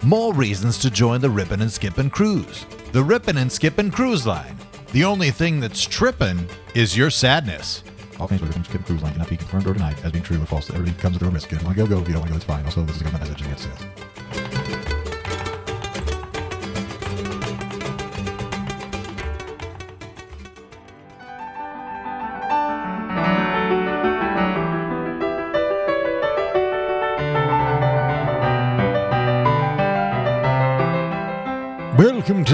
more 0.04 0.34
reasons 0.34 0.78
to 0.80 0.90
join 0.92 1.22
the 1.22 1.30
Rippin' 1.30 1.62
and 1.62 1.72
Skippin' 1.72 2.10
Cruise. 2.10 2.66
The 2.92 3.04
Rippin' 3.04 3.38
and 3.38 3.52
Skippin' 3.52 3.92
Cruise 3.92 4.28
Line. 4.28 4.58
The 4.94 5.04
only 5.04 5.32
thing 5.32 5.60
that's 5.60 5.82
trippin' 5.84 6.48
is 6.76 6.96
your 6.96 7.10
sadness. 7.10 7.84
All 8.20 8.28
claims 8.28 8.42
by 8.42 8.48
Rippin' 8.48 8.60
and 8.62 8.66
Skippin' 8.66 8.86
Cruise 8.86 9.04
Line 9.04 9.14
cannot 9.14 9.30
be 9.30 9.38
confirmed 9.38 9.68
or 9.68 9.74
denied 9.74 9.98
as 10.04 10.12
being 10.12 10.24
true 10.24 10.42
or 10.42 10.46
false. 10.46 10.70
Everything 10.70 10.96
comes 11.00 11.20
with 11.20 11.28
a 11.28 11.32
risk. 11.32 11.52
If 11.52 11.60
you 11.62 11.66
want 11.66 11.78
to 11.78 11.84
go, 11.84 11.90
go. 11.90 12.02
If 12.02 12.08
you 12.08 12.14
don't 12.14 12.22
want 12.22 12.28
to 12.28 12.34
go, 12.34 12.36
it's 12.38 12.46
fine. 12.46 12.66
Also, 12.66 12.84
this 12.84 12.96
is 12.98 13.02
a 13.02 13.06
government 13.06 13.30
message 13.32 13.46
against 13.46 13.64
sales. 13.64 14.07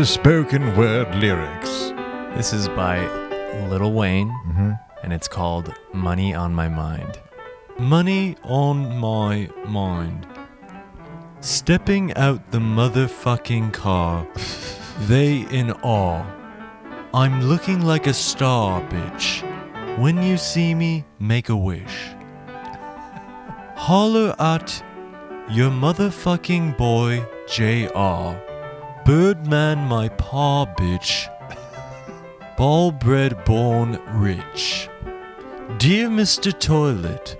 To 0.03 0.07
Spoken 0.09 0.75
Word 0.75 1.15
Lyrics. 1.15 1.93
This 2.35 2.51
is 2.51 2.67
by 2.67 2.99
Little 3.69 3.93
Wayne, 3.93 4.27
Mm-hmm. 4.27 4.71
and 5.01 5.13
it's 5.13 5.29
called 5.29 5.73
Money 5.93 6.33
on 6.33 6.53
My 6.53 6.67
Mind. 6.67 7.21
Money 7.79 8.35
on 8.43 8.97
my 8.97 9.49
mind. 9.65 10.27
Stepping 11.39 12.13
out 12.15 12.51
the 12.51 12.57
motherfucking 12.59 13.71
car, 13.71 14.27
they 15.07 15.43
in 15.51 15.71
awe. 15.71 16.25
I'm 17.13 17.41
looking 17.43 17.85
like 17.85 18.05
a 18.05 18.13
star, 18.13 18.81
bitch. 18.89 19.41
When 19.97 20.21
you 20.21 20.35
see 20.35 20.75
me, 20.75 21.05
make 21.19 21.47
a 21.47 21.55
wish. 21.55 22.09
Holler 23.77 24.35
at 24.37 24.83
your 25.49 25.71
motherfucking 25.71 26.75
boy, 26.75 27.25
JR. 27.47 28.52
Birdman, 29.05 29.79
my 29.79 30.07
paw, 30.07 30.65
bitch. 30.65 31.27
Ball 32.55 32.91
bred 32.93 33.43
born 33.43 33.99
rich. 34.13 34.87
Dear 35.77 36.07
Mr. 36.07 36.57
Toilet, 36.57 37.35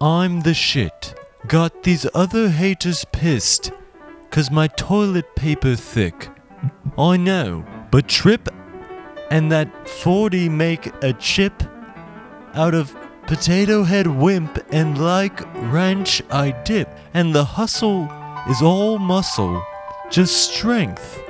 I'm 0.00 0.42
the 0.42 0.54
shit. 0.54 1.14
Got 1.48 1.82
these 1.82 2.06
other 2.14 2.48
haters 2.48 3.04
pissed. 3.10 3.72
Cause 4.30 4.52
my 4.52 4.68
toilet 4.68 5.34
paper 5.34 5.74
thick. 5.74 6.28
I 6.96 7.16
know, 7.16 7.64
but 7.90 8.06
trip 8.06 8.48
and 9.32 9.50
that 9.50 9.88
40 9.88 10.48
make 10.48 10.86
a 11.02 11.12
chip 11.14 11.64
out 12.54 12.74
of 12.74 12.94
potato 13.26 13.82
head 13.82 14.06
wimp 14.06 14.58
and 14.70 15.02
like 15.02 15.40
ranch 15.72 16.22
I 16.30 16.52
dip. 16.62 16.88
And 17.14 17.34
the 17.34 17.44
hustle 17.44 18.08
is 18.48 18.62
all 18.62 18.98
muscle, 18.98 19.64
just 20.10 20.52
strength. 20.52 21.22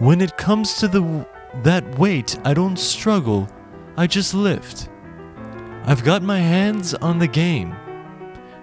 When 0.00 0.20
it 0.20 0.36
comes 0.36 0.74
to 0.78 0.88
the 0.88 1.26
that 1.62 1.98
weight, 1.98 2.38
I 2.44 2.52
don't 2.52 2.78
struggle, 2.78 3.48
I 3.96 4.06
just 4.06 4.34
lift. 4.34 4.88
I've 5.84 6.04
got 6.04 6.22
my 6.22 6.38
hands 6.38 6.94
on 6.94 7.18
the 7.18 7.26
game. 7.26 7.74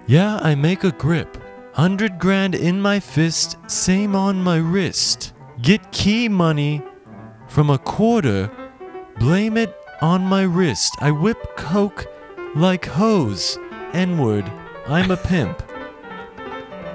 Yeah, 0.06 0.36
I 0.36 0.54
make 0.54 0.84
a 0.84 0.92
grip. 0.92 1.36
Hundred 1.72 2.18
grand 2.18 2.54
in 2.54 2.80
my 2.80 3.00
fist, 3.00 3.56
same 3.66 4.14
on 4.14 4.42
my 4.42 4.56
wrist. 4.56 5.34
Get 5.60 5.90
key 5.90 6.28
money 6.28 6.82
from 7.48 7.70
a 7.70 7.78
quarter, 7.78 8.50
blame 9.18 9.56
it 9.56 9.74
on 10.00 10.22
my 10.22 10.42
wrist. 10.42 10.94
I 11.00 11.10
whip 11.10 11.56
coke 11.56 12.06
like 12.54 12.84
hose. 12.84 13.58
N 13.92 14.18
word, 14.18 14.50
I'm 14.86 15.10
a 15.10 15.16
pimp. 15.16 15.62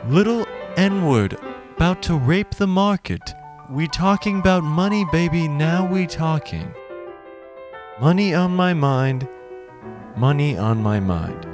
Little 0.07 0.47
N 0.77 1.05
word, 1.05 1.37
about 1.81 2.03
to 2.03 2.15
rape 2.15 2.51
the 2.51 2.67
market. 2.67 3.33
We 3.67 3.87
talking 3.87 4.37
about 4.37 4.63
money, 4.63 5.03
baby, 5.11 5.47
now 5.47 5.83
we 5.83 6.05
talking. 6.05 6.71
Money 7.99 8.35
on 8.35 8.55
my 8.55 8.71
mind, 8.71 9.27
money 10.15 10.55
on 10.55 10.83
my 10.83 10.99
mind. 10.99 11.50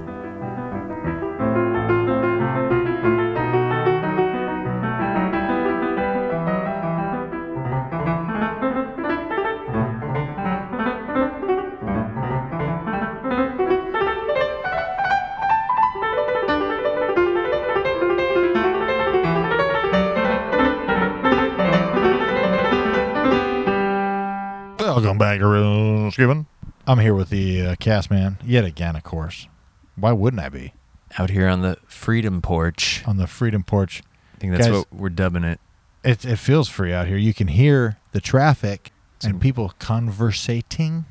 Welcome 24.98 25.20
back 25.20 25.38
to 25.42 25.48
Real 25.48 26.10
Skipping. 26.10 26.48
I'm 26.88 26.98
here 26.98 27.14
with 27.14 27.30
the 27.30 27.62
uh, 27.62 27.76
cast 27.76 28.10
man 28.10 28.40
yet 28.44 28.66
again, 28.66 28.96
of 28.96 29.04
course. 29.04 29.48
Why 29.96 30.12
wouldn't 30.12 30.42
I 30.42 30.50
be 30.50 30.74
Out 31.20 31.30
here 31.30 31.48
on 31.48 31.62
the 31.62 31.78
freedom 31.86 32.42
porch. 32.42 33.04
on 33.06 33.18
the 33.18 33.28
Freedom 33.28 33.62
Porch? 33.64 34.02
I 34.36 34.40
think 34.40 34.54
that's 34.54 34.66
Guys- 34.66 34.76
what 34.76 34.92
we're 34.92 35.10
dubbing 35.10 35.44
it. 35.44 35.60
It 36.04 36.26
it 36.26 36.38
feels 36.38 36.68
free 36.68 36.94
out 36.94 37.06
here. 37.06 37.16
You 37.16 37.32
can 37.36 37.48
hear 37.48 38.00
the 38.12 38.20
traffic 38.20 38.92
Some- 39.20 39.34
and 39.34 39.40
people 39.42 39.72
conversating 39.78 41.06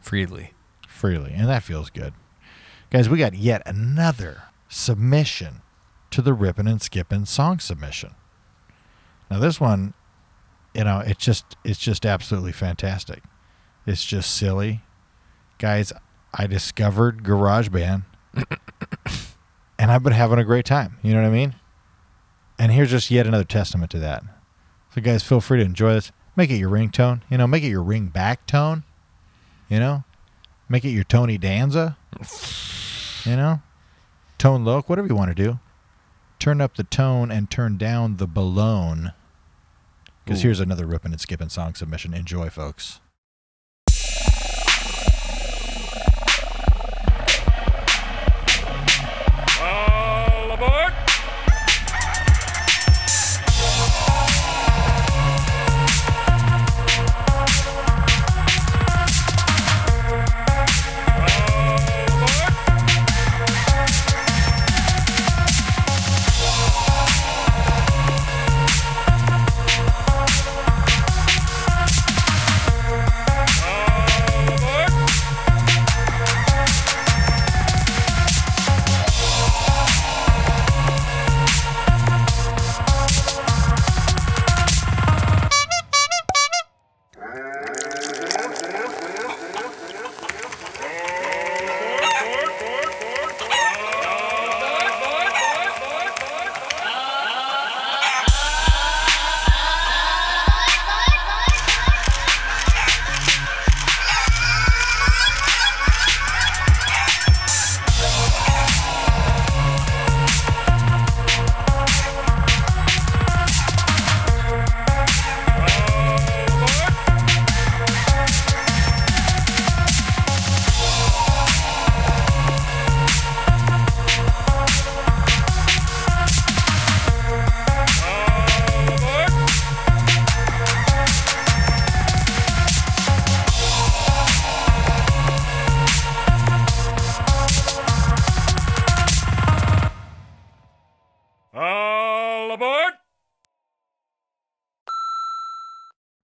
Freely. 0.00 0.54
freely, 0.88 1.34
and 1.34 1.46
that 1.46 1.62
feels 1.62 1.90
good. 1.90 2.14
Guys, 2.88 3.10
we 3.10 3.18
got 3.18 3.34
yet 3.34 3.60
another 3.66 4.44
submission 4.70 5.60
to 6.10 6.22
the 6.22 6.32
Rippin' 6.32 6.66
and 6.66 6.80
Skippin' 6.80 7.26
song 7.26 7.58
submission. 7.58 8.12
Now 9.30 9.40
this 9.40 9.60
one, 9.60 9.92
you 10.74 10.84
know, 10.84 11.00
it's 11.00 11.24
just 11.24 11.56
it's 11.64 11.78
just 11.78 12.06
absolutely 12.06 12.52
fantastic. 12.52 13.22
It's 13.86 14.04
just 14.04 14.34
silly. 14.36 14.82
Guys, 15.58 15.92
I 16.32 16.46
discovered 16.46 17.22
GarageBand 17.22 18.04
and 19.78 19.90
I've 19.90 20.02
been 20.02 20.12
having 20.12 20.38
a 20.38 20.44
great 20.44 20.64
time. 20.64 20.98
You 21.02 21.12
know 21.12 21.22
what 21.22 21.28
I 21.28 21.32
mean? 21.32 21.54
And 22.58 22.72
here's 22.72 22.90
just 22.90 23.10
yet 23.10 23.26
another 23.26 23.44
testament 23.44 23.90
to 23.92 23.98
that. 23.98 24.22
So 24.94 25.00
guys, 25.00 25.22
feel 25.22 25.40
free 25.40 25.58
to 25.58 25.64
enjoy 25.64 25.94
this. 25.94 26.12
Make 26.36 26.50
it 26.50 26.56
your 26.56 26.70
ringtone. 26.70 27.22
You 27.30 27.38
know, 27.38 27.46
make 27.46 27.62
it 27.62 27.68
your 27.68 27.82
ring 27.82 28.06
back 28.06 28.46
tone. 28.46 28.84
You 29.68 29.78
know? 29.78 30.04
Make 30.68 30.84
it 30.84 30.90
your 30.90 31.04
Tony 31.04 31.38
Danza. 31.38 31.96
You 33.24 33.36
know? 33.36 33.62
Tone 34.38 34.64
look, 34.64 34.88
whatever 34.88 35.08
you 35.08 35.16
want 35.16 35.34
to 35.36 35.42
do. 35.42 35.58
Turn 36.38 36.60
up 36.60 36.76
the 36.76 36.84
tone 36.84 37.30
and 37.30 37.50
turn 37.50 37.76
down 37.76 38.16
the 38.16 38.26
balloon. 38.26 39.12
Because 40.30 40.44
here's 40.44 40.60
another 40.60 40.86
ripping 40.86 41.10
and 41.10 41.20
skipping 41.20 41.48
song 41.48 41.74
submission. 41.74 42.14
Enjoy, 42.14 42.48
folks. 42.50 43.00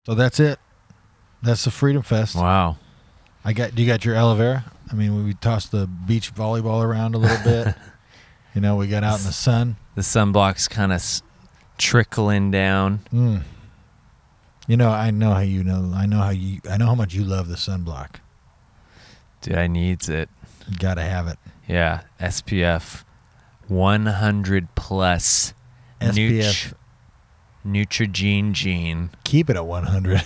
So 0.07 0.15
that's 0.15 0.39
it. 0.39 0.57
That's 1.43 1.65
the 1.65 1.69
Freedom 1.71 2.01
Fest. 2.01 2.37
Wow. 2.37 2.77
I 3.43 3.51
got. 3.51 3.75
Do 3.75 3.81
you 3.81 3.87
got 3.89 4.05
your 4.05 4.15
aloe 4.15 4.35
vera? 4.35 4.63
I 4.89 4.95
mean, 4.95 5.25
we 5.25 5.33
tossed 5.33 5.71
the 5.71 5.85
beach 5.85 6.33
volleyball 6.33 6.81
around 6.81 7.13
a 7.13 7.17
little 7.17 7.43
bit. 7.43 7.75
you 8.55 8.61
know, 8.61 8.77
we 8.77 8.87
got 8.87 9.03
out 9.03 9.19
in 9.19 9.25
the 9.25 9.33
sun. 9.33 9.75
The 9.95 10.01
sunblock's 10.01 10.69
kind 10.69 10.93
of 10.93 10.95
s- 10.95 11.21
trickling 11.77 12.51
down. 12.51 13.01
Mm. 13.13 13.41
You 14.65 14.77
know, 14.77 14.91
I 14.91 15.11
know 15.11 15.33
how 15.33 15.41
you 15.41 15.61
know. 15.61 15.91
I 15.93 16.05
know 16.05 16.19
how 16.19 16.29
you. 16.29 16.61
I 16.71 16.77
know 16.77 16.85
how 16.85 16.95
much 16.95 17.13
you 17.13 17.25
love 17.25 17.49
the 17.49 17.55
sunblock. 17.57 18.11
Dude, 19.41 19.57
I 19.57 19.67
needs 19.67 20.07
it. 20.07 20.29
You 20.69 20.77
gotta 20.77 21.03
have 21.03 21.27
it. 21.27 21.37
Yeah, 21.67 22.03
SPF 22.21 23.03
100 23.67 24.73
plus. 24.75 25.53
SPF. 25.99 26.73
Neutrogene 27.67 28.53
gene. 28.53 29.09
Keep 29.23 29.49
it 29.49 29.55
at 29.55 29.65
100. 29.65 30.21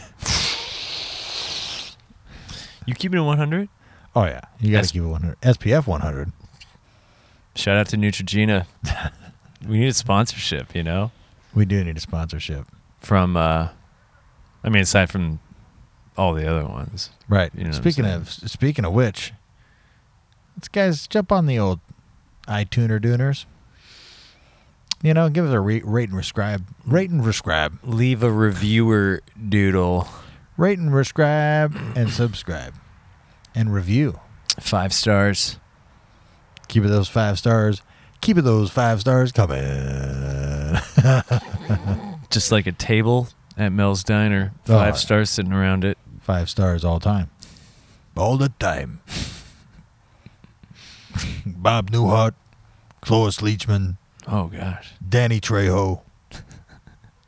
You 2.86 2.96
keep 2.96 3.14
it 3.14 3.18
at 3.18 3.22
100? 3.22 3.70
Oh 4.16 4.26
yeah, 4.26 4.42
you 4.60 4.72
gotta 4.72 4.84
S- 4.84 4.92
keep 4.92 5.04
it 5.04 5.08
100. 5.08 5.40
SPF 5.42 5.88
100. 5.88 6.32
Shout 7.56 7.78
out 7.78 7.88
to 7.90 7.98
Neutrogena. 7.98 8.66
we 9.68 9.80
need 9.80 9.88
a 9.88 9.94
sponsorship, 9.94 10.74
you 10.76 10.84
know? 10.84 11.12
We 11.54 11.66
do 11.66 11.84
need 11.84 11.98
a 11.98 12.00
sponsorship. 12.00 12.66
From, 13.00 13.36
uh, 13.38 13.70
I 14.64 14.70
mean, 14.70 14.82
aside 14.84 15.10
from 15.10 15.40
all 16.18 16.34
the 16.34 16.48
other 16.48 16.66
ones. 16.66 17.10
Right. 17.30 17.52
You 17.56 17.66
know 17.66 17.72
speaking 17.72 18.06
of 18.06 18.30
speaking 18.30 18.86
of 18.86 18.94
which, 18.94 19.34
let's 20.56 20.68
guys 20.68 21.08
jump 21.08 21.32
on 21.32 21.46
the 21.46 21.58
old 21.60 21.80
iTuner 22.48 23.00
Dooners. 23.00 23.46
You 25.04 25.14
know, 25.16 25.30
give 25.30 25.46
us 25.46 25.52
a 25.54 25.60
re- 25.60 25.82
rate 25.84 26.10
and 26.10 26.18
prescribe. 26.18 26.66
Rate 26.86 27.10
and 27.10 27.24
prescribe. 27.24 27.80
Leave 27.84 28.22
a 28.24 28.32
reviewer 28.32 29.22
doodle. 29.50 30.08
Rate 30.58 30.78
and 30.78 30.92
prescribe 30.92 31.76
and 31.96 32.10
subscribe. 32.12 32.76
And 33.56 33.74
review. 33.74 34.20
Five 34.60 34.94
stars. 34.94 35.58
Keep 36.68 36.84
it 36.86 36.90
those 36.90 37.10
five 37.10 37.40
stars. 37.40 37.82
Keep 38.22 38.38
it 38.38 38.42
those 38.44 38.70
five 38.70 39.02
stars 39.02 39.32
coming. 39.32 39.58
Just 42.30 42.52
like 42.52 42.68
a 42.68 42.72
table 42.72 43.28
at 43.58 43.72
Mel's 43.72 44.04
Diner. 44.04 44.54
Oh, 44.70 44.78
five 44.78 44.94
Oh. 44.94 44.98
stars 44.98 45.30
sitting 45.32 45.52
around 45.52 45.84
it. 45.84 45.98
five 46.22 46.50
stars 46.50 46.86
all 46.86 47.00
the 47.00 47.04
time. 47.04 47.30
All 48.16 48.38
the 48.38 48.50
time. 48.60 49.02
Bob 51.46 51.92
Newhart, 51.92 52.34
Cloris 53.02 53.38
Leachman, 53.38 53.98
Oh, 54.32 54.46
gosh. 54.46 54.94
Danny 55.08 55.42
Trejo, 55.42 56.02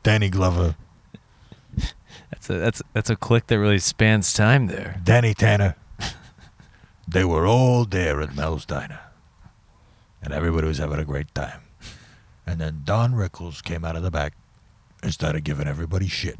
Danny 0.02 0.30
Glover, 0.30 0.74
That's 2.30 2.50
a, 2.50 2.54
that's, 2.54 2.82
that's 2.92 3.10
a 3.10 3.16
click 3.16 3.46
that 3.48 3.58
really 3.58 3.78
spans 3.78 4.32
time 4.32 4.66
there. 4.66 5.00
Danny 5.04 5.34
Tanner. 5.34 5.76
They 7.06 7.24
were 7.24 7.46
all 7.46 7.84
there 7.84 8.20
at 8.20 8.34
Mel's 8.34 8.64
Diner. 8.64 9.00
And 10.22 10.32
everybody 10.32 10.66
was 10.66 10.78
having 10.78 10.98
a 10.98 11.04
great 11.04 11.34
time. 11.34 11.60
And 12.46 12.58
then 12.60 12.80
Don 12.84 13.12
Rickles 13.12 13.62
came 13.62 13.84
out 13.84 13.96
of 13.96 14.02
the 14.02 14.10
back 14.10 14.32
and 15.02 15.12
started 15.12 15.44
giving 15.44 15.68
everybody 15.68 16.08
shit. 16.08 16.38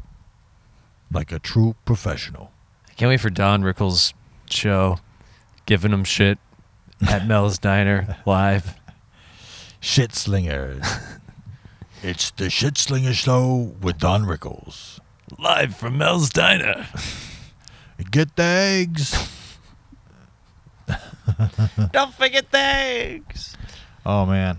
Like 1.11 1.31
a 1.31 1.39
true 1.39 1.75
professional. 1.85 2.51
I 2.89 2.93
can't 2.93 3.09
wait 3.09 3.21
for 3.21 3.29
Don 3.29 3.61
Rickles' 3.61 4.13
show, 4.49 4.97
giving 5.65 5.93
him 5.93 6.03
shit 6.03 6.39
at 7.07 7.27
Mel's 7.27 7.59
Diner 7.59 8.17
live. 8.25 8.75
Shit 9.85 10.15
Slingers. 10.15 10.83
it's 12.03 12.31
the 12.31 12.49
Shit 12.49 12.75
Slinger 12.75 13.13
Show 13.13 13.75
with 13.79 13.99
Don 13.99 14.23
Rickles. 14.23 14.99
Live 15.37 15.75
from 15.75 15.99
Mel's 15.99 16.31
Diner. 16.31 16.87
Get 18.11 18.35
the 18.35 18.41
eggs. 18.43 19.29
Don't 21.91 22.15
forget 22.15 22.49
the 22.49 22.57
eggs. 22.57 23.55
Oh 24.07 24.25
man. 24.25 24.57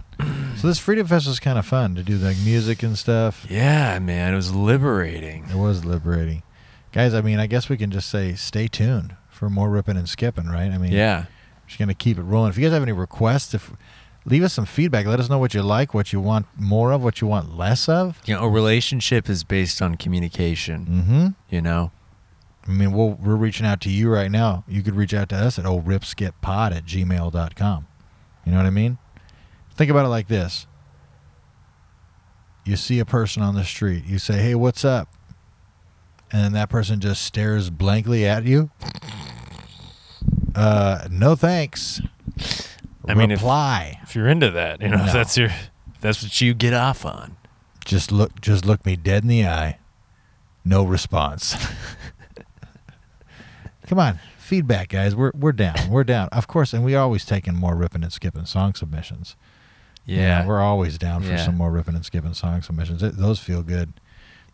So 0.58 0.68
this 0.68 0.78
Freedom 0.78 1.04
Fest 1.08 1.26
was 1.26 1.40
kind 1.40 1.58
of 1.58 1.66
fun 1.66 1.96
to 1.96 2.04
do 2.04 2.18
like 2.18 2.36
music 2.44 2.84
and 2.84 2.96
stuff. 2.96 3.46
Yeah, 3.50 3.98
man, 3.98 4.32
it 4.32 4.36
was 4.36 4.54
liberating. 4.54 5.46
It 5.50 5.56
was 5.56 5.84
liberating. 5.84 6.44
Guys, 6.92 7.14
I 7.14 7.20
mean, 7.20 7.40
I 7.40 7.48
guess 7.48 7.68
we 7.68 7.76
can 7.76 7.90
just 7.90 8.08
say 8.08 8.34
stay 8.36 8.68
tuned 8.68 9.16
for 9.28 9.50
more 9.50 9.70
ripping 9.70 9.96
and 9.96 10.08
skipping, 10.08 10.46
right? 10.46 10.70
I 10.70 10.78
mean, 10.78 10.92
Yeah. 10.92 11.24
just 11.66 11.80
going 11.80 11.88
to 11.88 11.94
keep 11.94 12.16
it 12.16 12.22
rolling. 12.22 12.50
If 12.50 12.58
you 12.58 12.64
guys 12.64 12.72
have 12.72 12.82
any 12.82 12.92
requests, 12.92 13.52
if 13.54 13.72
leave 14.26 14.42
us 14.42 14.52
some 14.52 14.66
feedback. 14.66 15.06
Let 15.06 15.18
us 15.20 15.30
know 15.30 15.38
what 15.38 15.54
you 15.54 15.62
like, 15.62 15.94
what 15.94 16.12
you 16.12 16.20
want 16.20 16.46
more 16.58 16.92
of, 16.92 17.02
what 17.02 17.20
you 17.22 17.26
want 17.26 17.56
less 17.56 17.88
of. 17.88 18.20
You 18.26 18.34
know, 18.34 18.42
a 18.44 18.48
relationship 18.50 19.30
is 19.30 19.42
based 19.44 19.80
on 19.80 19.94
communication, 19.96 20.84
Mm-hmm. 20.86 21.26
you 21.54 21.62
know? 21.62 21.90
I 22.68 22.72
mean, 22.72 22.92
we'll, 22.92 23.10
we're 23.12 23.36
reaching 23.36 23.64
out 23.64 23.80
to 23.82 23.90
you 23.90 24.12
right 24.12 24.30
now. 24.30 24.64
You 24.66 24.82
could 24.82 24.96
reach 24.96 25.14
out 25.14 25.28
to 25.30 25.36
us 25.36 25.56
at 25.58 25.64
oldripskippod 25.64 26.74
at 26.76 26.84
gmail.com. 26.84 27.86
You 28.44 28.52
know 28.52 28.58
what 28.58 28.66
I 28.66 28.70
mean? 28.70 28.98
Think 29.76 29.90
about 29.90 30.04
it 30.04 30.08
like 30.08 30.26
this. 30.28 30.66
You 32.64 32.74
see 32.76 32.98
a 32.98 33.04
person 33.04 33.42
on 33.42 33.54
the 33.54 33.64
street. 33.64 34.04
You 34.06 34.18
say, 34.18 34.42
hey, 34.42 34.56
what's 34.56 34.84
up? 34.84 35.08
And 36.32 36.42
then 36.42 36.52
that 36.54 36.68
person 36.68 36.98
just 36.98 37.22
stares 37.22 37.70
blankly 37.70 38.26
at 38.26 38.44
you. 38.44 38.70
Uh, 40.56 41.06
no 41.10 41.36
thanks. 41.36 42.00
I 43.08 43.14
mean, 43.14 43.30
if- 43.30 43.38
reply. 43.40 43.98
If 44.02 44.14
you're 44.14 44.28
into 44.28 44.50
that, 44.50 44.80
you 44.82 44.88
know, 44.88 44.98
if 45.00 45.06
No. 45.06 45.12
that's 45.12 45.36
your 45.36 45.48
if 45.48 46.00
that's 46.00 46.22
what 46.22 46.40
you 46.40 46.54
get 46.54 46.74
off 46.74 47.04
on. 47.04 47.36
just 47.84 48.10
look 48.12 48.40
just 48.40 48.64
look 48.66 48.84
me 48.84 48.96
dead 48.96 49.22
in 49.22 49.28
the 49.28 49.46
eye. 49.46 49.78
No 50.64 50.84
response. 50.84 51.56
Come 53.86 54.00
on, 54.00 54.18
feedback, 54.38 54.88
guys. 54.88 55.14
We're 55.14 55.30
we're 55.34 55.52
down. 55.52 55.76
We're 55.90 56.04
down. 56.04 56.28
Of 56.32 56.48
course, 56.48 56.72
and 56.72 56.84
we're 56.84 56.98
always 56.98 57.24
taking 57.24 57.54
more 57.54 57.76
ripping 57.76 58.02
and 58.02 58.12
skipping 58.12 58.46
song 58.46 58.74
submissions. 58.74 59.36
Yeah. 60.04 60.46
we're 60.46 60.60
always 60.60 60.98
down 60.98 61.22
for 61.22 61.30
Yeah. 61.30 61.44
some 61.44 61.56
more 61.56 61.70
ripping 61.70 61.94
and 61.96 62.04
skipping 62.04 62.34
song 62.34 62.62
submissions. 62.62 63.02
It, 63.02 63.16
those 63.16 63.40
feel 63.40 63.62
good. 63.64 63.92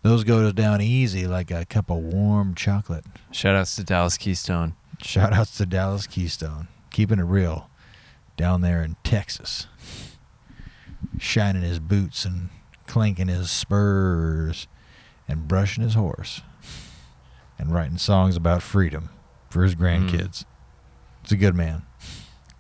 Those 0.03 0.25
go 0.25 0.51
down 0.51 0.81
easy 0.81 1.27
like 1.27 1.51
a 1.51 1.65
cup 1.67 1.91
of 1.91 1.99
warm 1.99 2.55
chocolate. 2.55 3.05
Shout 3.31 3.55
outs 3.55 3.77
to 3.77 3.85
Dallas 3.85 4.17
Keystone. 4.19 4.75
Shout 5.03 5.33
outs 5.33 5.57
to 5.59 5.67
Dallas 5.67 6.07
Keystone, 6.07 6.69
keeping 6.91 7.19
it 7.19 7.25
real 7.25 7.69
down 8.43 8.61
there 8.61 8.83
in 8.83 8.97
Texas. 9.05 9.69
Shining 11.21 11.63
his 11.63 11.79
boots 11.79 12.25
and 12.25 12.49
clanking 12.89 13.29
his 13.29 13.53
spurs 13.53 14.67
and 15.29 15.47
brushing 15.47 15.85
his 15.85 15.95
horse 15.95 16.41
and 17.57 17.73
writing 17.73 17.99
songs 17.99 18.35
about 18.35 18.61
freedom 18.61 19.11
for 19.49 19.63
his 19.63 19.77
mm-hmm. 19.77 19.85
grandkids. 19.85 20.45
He's 21.23 21.31
a 21.31 21.37
good 21.37 21.55
man. 21.55 21.83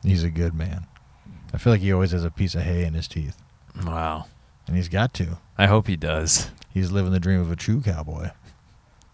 He's 0.04 0.22
a 0.22 0.30
good 0.30 0.54
man. 0.54 0.86
I 1.52 1.58
feel 1.58 1.72
like 1.72 1.82
he 1.82 1.92
always 1.92 2.12
has 2.12 2.24
a 2.24 2.30
piece 2.30 2.54
of 2.54 2.62
hay 2.62 2.84
in 2.84 2.94
his 2.94 3.08
teeth, 3.08 3.42
Wow. 3.84 4.26
and 4.68 4.76
he's 4.76 4.88
got 4.88 5.12
to. 5.14 5.38
I 5.58 5.66
hope 5.66 5.88
he 5.88 5.96
does. 5.96 6.52
He's 6.72 6.92
living 6.92 7.10
the 7.10 7.18
dream 7.18 7.40
of 7.40 7.50
a 7.50 7.56
true 7.56 7.80
cowboy, 7.80 8.30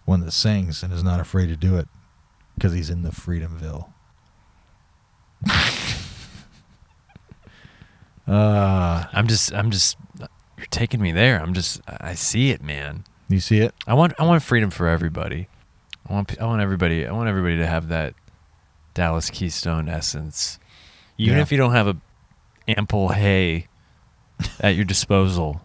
one 0.04 0.20
that 0.20 0.32
sings 0.32 0.82
and 0.82 0.92
is 0.92 1.02
not 1.02 1.18
afraid 1.18 1.46
to 1.46 1.56
do 1.56 1.78
it 1.78 1.88
because 2.56 2.74
he's 2.74 2.90
in 2.90 3.04
the 3.04 3.10
Freedomville. 3.10 3.88
uh, 8.28 9.04
I'm 9.12 9.26
just 9.26 9.52
I'm 9.54 9.70
just 9.70 9.96
you're 10.56 10.66
taking 10.70 11.00
me 11.00 11.12
there. 11.12 11.40
I'm 11.40 11.54
just 11.54 11.80
I 11.86 12.14
see 12.14 12.50
it, 12.50 12.62
man. 12.62 13.04
you 13.28 13.40
see 13.40 13.58
it? 13.60 13.74
I 13.86 13.94
want 13.94 14.12
I 14.18 14.24
want 14.24 14.42
freedom 14.42 14.70
for 14.70 14.88
everybody. 14.88 15.48
I 16.08 16.12
want 16.12 16.40
I 16.40 16.44
want 16.46 16.60
everybody 16.62 17.06
I 17.06 17.12
want 17.12 17.28
everybody 17.28 17.56
to 17.58 17.66
have 17.66 17.88
that 17.88 18.14
Dallas 18.94 19.30
Keystone 19.30 19.88
essence. 19.88 20.58
Even 21.16 21.36
Yeah. 21.36 21.42
if 21.42 21.50
you 21.52 21.58
don't 21.58 21.72
have 21.72 21.88
a 21.88 21.96
ample 22.66 23.08
hay 23.10 23.66
at 24.60 24.74
your 24.76 24.84
disposal 24.84 25.60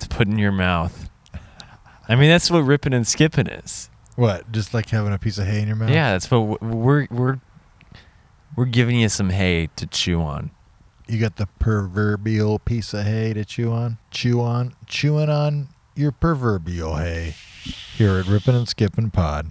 to 0.00 0.08
put 0.08 0.26
in 0.26 0.38
your 0.38 0.52
mouth. 0.52 1.08
I 2.08 2.16
mean 2.16 2.28
that's 2.28 2.50
what 2.50 2.60
ripping 2.60 2.92
and 2.92 3.06
skipping 3.06 3.46
is. 3.46 3.88
What? 4.16 4.50
Just 4.52 4.74
like 4.74 4.90
having 4.90 5.12
a 5.12 5.18
piece 5.18 5.38
of 5.38 5.46
hay 5.46 5.60
in 5.60 5.66
your 5.68 5.76
mouth? 5.76 5.90
Yeah, 5.90 6.12
that's 6.12 6.30
what 6.30 6.60
we're 6.62 7.06
we're 7.10 7.40
we're 8.56 8.64
giving 8.66 9.00
you 9.00 9.08
some 9.08 9.30
hay 9.30 9.68
to 9.76 9.86
chew 9.86 10.20
on. 10.20 10.50
You 11.06 11.20
got 11.20 11.36
the 11.36 11.46
proverbial 11.58 12.58
piece 12.58 12.94
of 12.94 13.04
hay 13.04 13.34
to 13.34 13.44
chew 13.44 13.72
on? 13.72 13.98
Chew 14.10 14.40
on? 14.40 14.74
Chewing 14.86 15.28
on 15.28 15.68
your 15.94 16.12
proverbial 16.12 16.96
hay 16.96 17.34
here 17.96 18.18
at 18.18 18.26
Rippin' 18.26 18.54
and 18.54 18.68
Skippin' 18.68 19.10
Pod. 19.10 19.50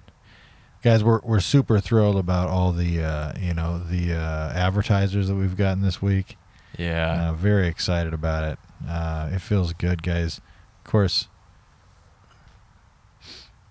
Guys, 0.82 1.04
we're, 1.04 1.22
we're 1.24 1.40
super 1.40 1.80
thrilled 1.80 2.18
about 2.18 2.50
all 2.50 2.74
the, 2.74 3.02
uh, 3.04 3.34
you 3.40 3.54
know, 3.54 3.80
the 3.80 4.14
uh, 4.14 4.52
advertisers 4.54 5.28
that 5.28 5.36
we've 5.36 5.56
gotten 5.56 5.82
this 5.82 6.02
week. 6.02 6.38
Yeah. 6.78 7.30
Uh, 7.30 7.34
very 7.34 7.68
excited 7.68 8.14
about 8.14 8.44
it. 8.44 8.60
Uh, 8.88 9.30
it 9.32 9.40
feels 9.40 9.74
good, 9.74 10.04
guys. 10.04 10.42
Of 10.84 10.92
course, 10.92 11.30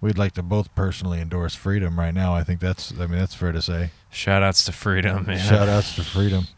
we'd 0.00 0.16
like 0.16 0.32
to 0.34 0.42
both 0.42 0.74
personally 0.74 1.20
endorse 1.20 1.54
freedom 1.54 1.98
right 1.98 2.14
now. 2.14 2.32
I 2.34 2.44
think 2.44 2.60
that's, 2.60 2.92
I 2.92 3.06
mean, 3.06 3.18
that's 3.18 3.34
fair 3.34 3.52
to 3.52 3.60
say. 3.60 3.90
Shout 4.10 4.42
outs 4.42 4.64
to 4.64 4.72
freedom, 4.72 5.26
man. 5.26 5.38
Shout 5.38 5.68
outs 5.68 5.96
to 5.96 6.04
freedom. 6.04 6.46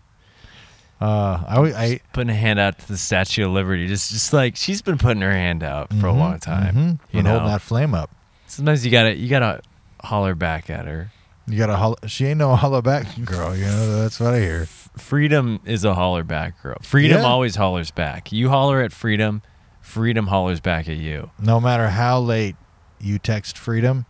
Uh, 1.04 1.44
I, 1.46 1.60
I, 1.84 2.00
putting 2.12 2.30
a 2.30 2.34
hand 2.34 2.58
out 2.58 2.78
to 2.78 2.88
the 2.88 2.96
Statue 2.96 3.44
of 3.44 3.50
Liberty. 3.52 3.86
Just, 3.86 4.10
just 4.10 4.32
like 4.32 4.56
she's 4.56 4.80
been 4.80 4.96
putting 4.96 5.20
her 5.22 5.30
hand 5.32 5.62
out 5.62 5.90
for 5.90 5.96
Mhm, 6.06 6.08
a 6.08 6.12
long 6.12 6.38
time. 6.38 6.74
mhm. 6.74 6.98
You 7.12 7.22
know, 7.22 7.30
holding 7.30 7.48
that 7.48 7.60
flame 7.60 7.94
up. 7.94 8.10
Sometimes 8.46 8.84
you 8.84 8.90
gotta 8.90 9.14
you 9.16 9.28
gotta 9.28 9.60
holler 10.02 10.34
back 10.34 10.70
at 10.70 10.86
her. 10.86 11.10
You 11.46 11.58
got 11.58 11.66
to 11.66 11.76
holler. 11.76 11.96
She 12.06 12.24
ain't 12.24 12.38
no 12.38 12.56
holler 12.56 12.80
back 12.80 13.06
girl. 13.24 13.54
You 13.54 13.66
know 13.66 14.00
that's 14.00 14.18
what 14.18 14.32
I 14.32 14.40
hear. 14.40 14.64
Freedom 14.96 15.60
is 15.66 15.84
a 15.84 15.94
holler 15.94 16.22
back 16.24 16.62
girl. 16.62 16.78
Freedom 16.80 17.18
Yeah. 17.20 17.26
always 17.26 17.56
hollers 17.56 17.90
back. 17.90 18.32
You 18.32 18.48
holler 18.48 18.80
at 18.80 18.92
freedom, 18.92 19.42
freedom 19.82 20.28
hollers 20.28 20.60
back 20.60 20.88
at 20.88 20.96
you. 20.96 21.32
No 21.38 21.60
matter 21.60 21.88
how 21.90 22.18
late 22.18 22.56
you 22.98 23.18
text 23.18 23.58
freedom, 23.58 24.06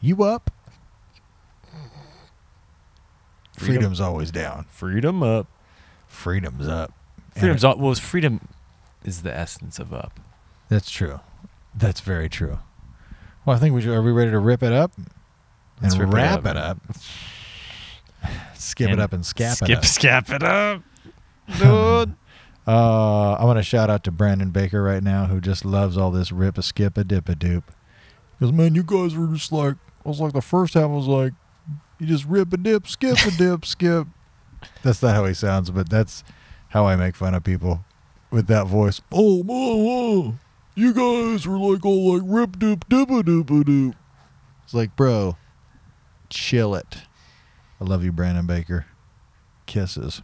you 0.00 0.22
up. 0.22 0.52
Freedom. 3.58 3.74
Freedom's 3.82 4.00
always 4.00 4.30
down. 4.30 4.66
Freedom 4.70 5.22
up. 5.22 5.46
Freedom's 6.12 6.68
up. 6.68 6.92
Freedom's 7.34 7.64
up. 7.64 7.78
well. 7.78 7.94
Freedom 7.94 8.48
is 9.04 9.22
the 9.22 9.34
essence 9.34 9.78
of 9.78 9.92
up. 9.92 10.20
That's 10.68 10.90
true. 10.90 11.20
That's 11.74 12.00
very 12.00 12.28
true. 12.28 12.58
Well, 13.44 13.56
I 13.56 13.58
think 13.58 13.74
we 13.74 13.80
should, 13.80 13.90
are 13.92 14.02
we 14.02 14.12
ready 14.12 14.30
to 14.30 14.38
rip 14.38 14.62
it 14.62 14.72
up 14.72 14.92
and 14.96 15.10
Let's 15.82 15.96
rip 15.96 16.08
it 16.08 16.12
wrap 16.12 16.38
up. 16.40 16.46
it 16.46 16.56
up? 16.56 16.78
Skip 18.54 18.90
it 18.90 19.00
up 19.00 19.12
and 19.12 19.24
scap 19.24 19.56
skip, 19.56 19.70
it 19.70 19.78
up. 19.78 19.84
Skip, 19.84 20.24
scap 20.24 20.34
it 20.36 20.42
up, 20.44 20.82
dude. 21.58 22.14
Uh, 22.68 23.32
I 23.32 23.44
want 23.44 23.58
to 23.58 23.62
shout 23.64 23.90
out 23.90 24.04
to 24.04 24.12
Brandon 24.12 24.50
Baker 24.50 24.82
right 24.82 25.02
now, 25.02 25.24
who 25.26 25.40
just 25.40 25.64
loves 25.64 25.96
all 25.96 26.12
this 26.12 26.30
rip 26.30 26.56
a 26.58 26.62
skip 26.62 26.96
a 26.96 27.02
dip 27.02 27.28
a 27.28 27.34
doop. 27.34 27.64
Because 28.38 28.52
man, 28.52 28.76
you 28.76 28.84
guys 28.84 29.16
were 29.16 29.26
just 29.28 29.50
like, 29.50 29.74
I 30.04 30.08
was 30.08 30.20
like 30.20 30.34
the 30.34 30.42
first 30.42 30.74
half 30.74 30.88
was 30.90 31.06
like, 31.08 31.32
you 31.98 32.06
just 32.06 32.26
rip 32.26 32.52
a 32.52 32.56
dip, 32.56 32.86
skip 32.86 33.18
a 33.26 33.30
dip, 33.32 33.64
skip. 33.64 34.06
That's 34.82 35.02
not 35.02 35.14
how 35.14 35.24
he 35.26 35.34
sounds, 35.34 35.70
but 35.70 35.88
that's 35.88 36.24
how 36.68 36.86
I 36.86 36.96
make 36.96 37.16
fun 37.16 37.34
of 37.34 37.44
people 37.44 37.84
with 38.30 38.46
that 38.46 38.66
voice. 38.66 39.00
Oh, 39.12 39.44
oh, 39.48 39.88
oh, 39.88 40.34
you 40.74 40.94
guys 40.94 41.46
were 41.46 41.58
like 41.58 41.84
all 41.84 42.14
like 42.14 42.22
rip 42.24 42.58
dip 42.58 42.84
a 42.90 43.22
doop 43.22 43.44
doop. 43.44 43.94
It's 44.64 44.74
like, 44.74 44.96
bro, 44.96 45.36
chill 46.30 46.74
it. 46.74 46.98
I 47.80 47.84
love 47.84 48.04
you, 48.04 48.12
Brandon 48.12 48.46
Baker. 48.46 48.86
Kisses. 49.66 50.22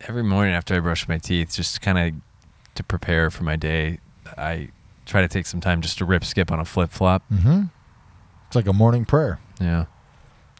Every 0.00 0.24
morning 0.24 0.54
after 0.54 0.74
I 0.74 0.80
brush 0.80 1.06
my 1.06 1.18
teeth, 1.18 1.54
just 1.54 1.80
kind 1.80 1.98
of 1.98 2.14
to 2.74 2.82
prepare 2.82 3.30
for 3.30 3.44
my 3.44 3.56
day, 3.56 3.98
I 4.36 4.70
try 5.06 5.20
to 5.20 5.28
take 5.28 5.46
some 5.46 5.60
time 5.60 5.80
just 5.80 5.98
to 5.98 6.04
rip 6.04 6.24
skip 6.24 6.50
on 6.50 6.58
a 6.58 6.64
flip 6.64 6.90
flop. 6.90 7.22
Mm-hmm. 7.30 7.64
It's 8.46 8.56
like 8.56 8.66
a 8.66 8.72
morning 8.72 9.04
prayer. 9.04 9.38
Yeah. 9.60 9.84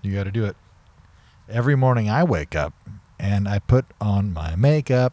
You 0.03 0.15
got 0.15 0.25
to 0.25 0.31
do 0.31 0.45
it. 0.45 0.57
Every 1.49 1.77
morning 1.77 2.09
I 2.09 2.25
wake 2.25 2.55
up 2.55 2.73
and 3.19 3.49
I 3.49 3.59
put 3.59 3.85
on 4.01 4.33
my 4.33 4.57
makeup. 4.57 5.13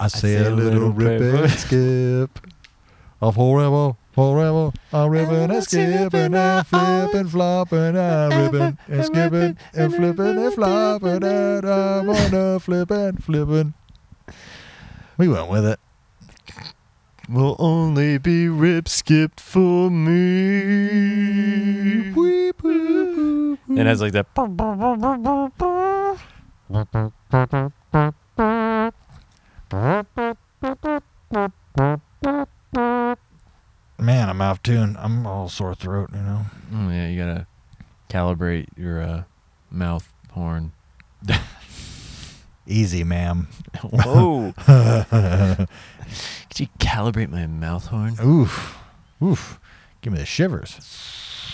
I 0.00 0.08
say, 0.08 0.36
a 0.36 0.50
little 0.50 0.90
rip 0.90 1.20
and 1.20 1.50
skip. 1.50 2.46
Of 3.20 3.34
forever, 3.34 3.96
forever, 4.12 4.70
I'm 4.92 5.10
ripping 5.10 5.50
and 5.50 5.64
skipping 5.64 6.34
and 6.34 6.64
flipping, 6.64 7.26
flopping, 7.26 7.96
I'm 7.98 8.30
ripping 8.52 8.78
and 8.86 9.04
skipping 9.04 9.56
and 9.74 9.92
flipping 9.94 10.38
and 10.38 10.54
flopping 10.54 11.24
and 11.24 11.64
I'm 11.68 12.08
on 12.08 12.34
a 12.34 12.60
flipping, 12.60 13.16
flipping. 13.16 13.74
We 15.16 15.26
went 15.26 15.48
with 15.50 15.66
it. 15.66 15.80
Will 17.28 17.56
only 17.58 18.18
be 18.18 18.48
rip 18.48 18.88
skipped 18.88 19.40
for 19.40 19.90
me. 19.90 20.62
Weep, 22.12 22.62
weep, 22.62 22.64
And 22.64 23.17
it 23.70 23.86
has 23.86 24.00
like 24.00 24.12
that. 24.12 24.26
Man, 34.00 34.28
I'm 34.28 34.40
out 34.40 34.52
of 34.52 34.62
tune. 34.62 34.96
I'm 34.98 35.26
all 35.26 35.48
sore 35.48 35.74
throat, 35.74 36.10
you 36.12 36.20
know. 36.20 36.46
Oh 36.72 36.90
yeah, 36.90 37.08
you 37.08 37.18
gotta 37.18 37.46
calibrate 38.08 38.68
your 38.76 39.02
uh, 39.02 39.22
mouth 39.70 40.08
horn. 40.32 40.72
Easy, 42.66 43.02
ma'am. 43.02 43.48
Whoa! 43.82 44.52
Could 44.66 45.68
you 46.60 46.68
calibrate 46.78 47.30
my 47.30 47.46
mouth 47.46 47.86
horn? 47.86 48.16
Oof. 48.22 48.78
Oof. 49.22 49.58
Give 50.00 50.12
me 50.12 50.18
the 50.18 50.26
shivers. 50.26 50.76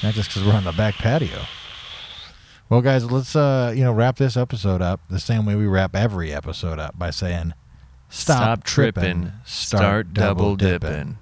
Not 0.02 0.14
just 0.14 0.28
because 0.28 0.44
we're 0.44 0.54
on 0.54 0.64
the 0.64 0.72
back 0.72 0.94
patio. 0.94 1.42
Well, 2.68 2.80
guys, 2.80 3.10
let's 3.10 3.36
uh, 3.36 3.72
you 3.76 3.84
know 3.84 3.92
wrap 3.92 4.16
this 4.16 4.36
episode 4.36 4.80
up 4.80 5.00
the 5.08 5.20
same 5.20 5.44
way 5.46 5.54
we 5.54 5.66
wrap 5.66 5.94
every 5.94 6.32
episode 6.32 6.78
up 6.78 6.98
by 6.98 7.10
saying, 7.10 7.52
"Stop, 8.08 8.64
tripping, 8.64 9.32
start 9.44 10.14
double 10.14 10.56
dipping. 10.56 11.18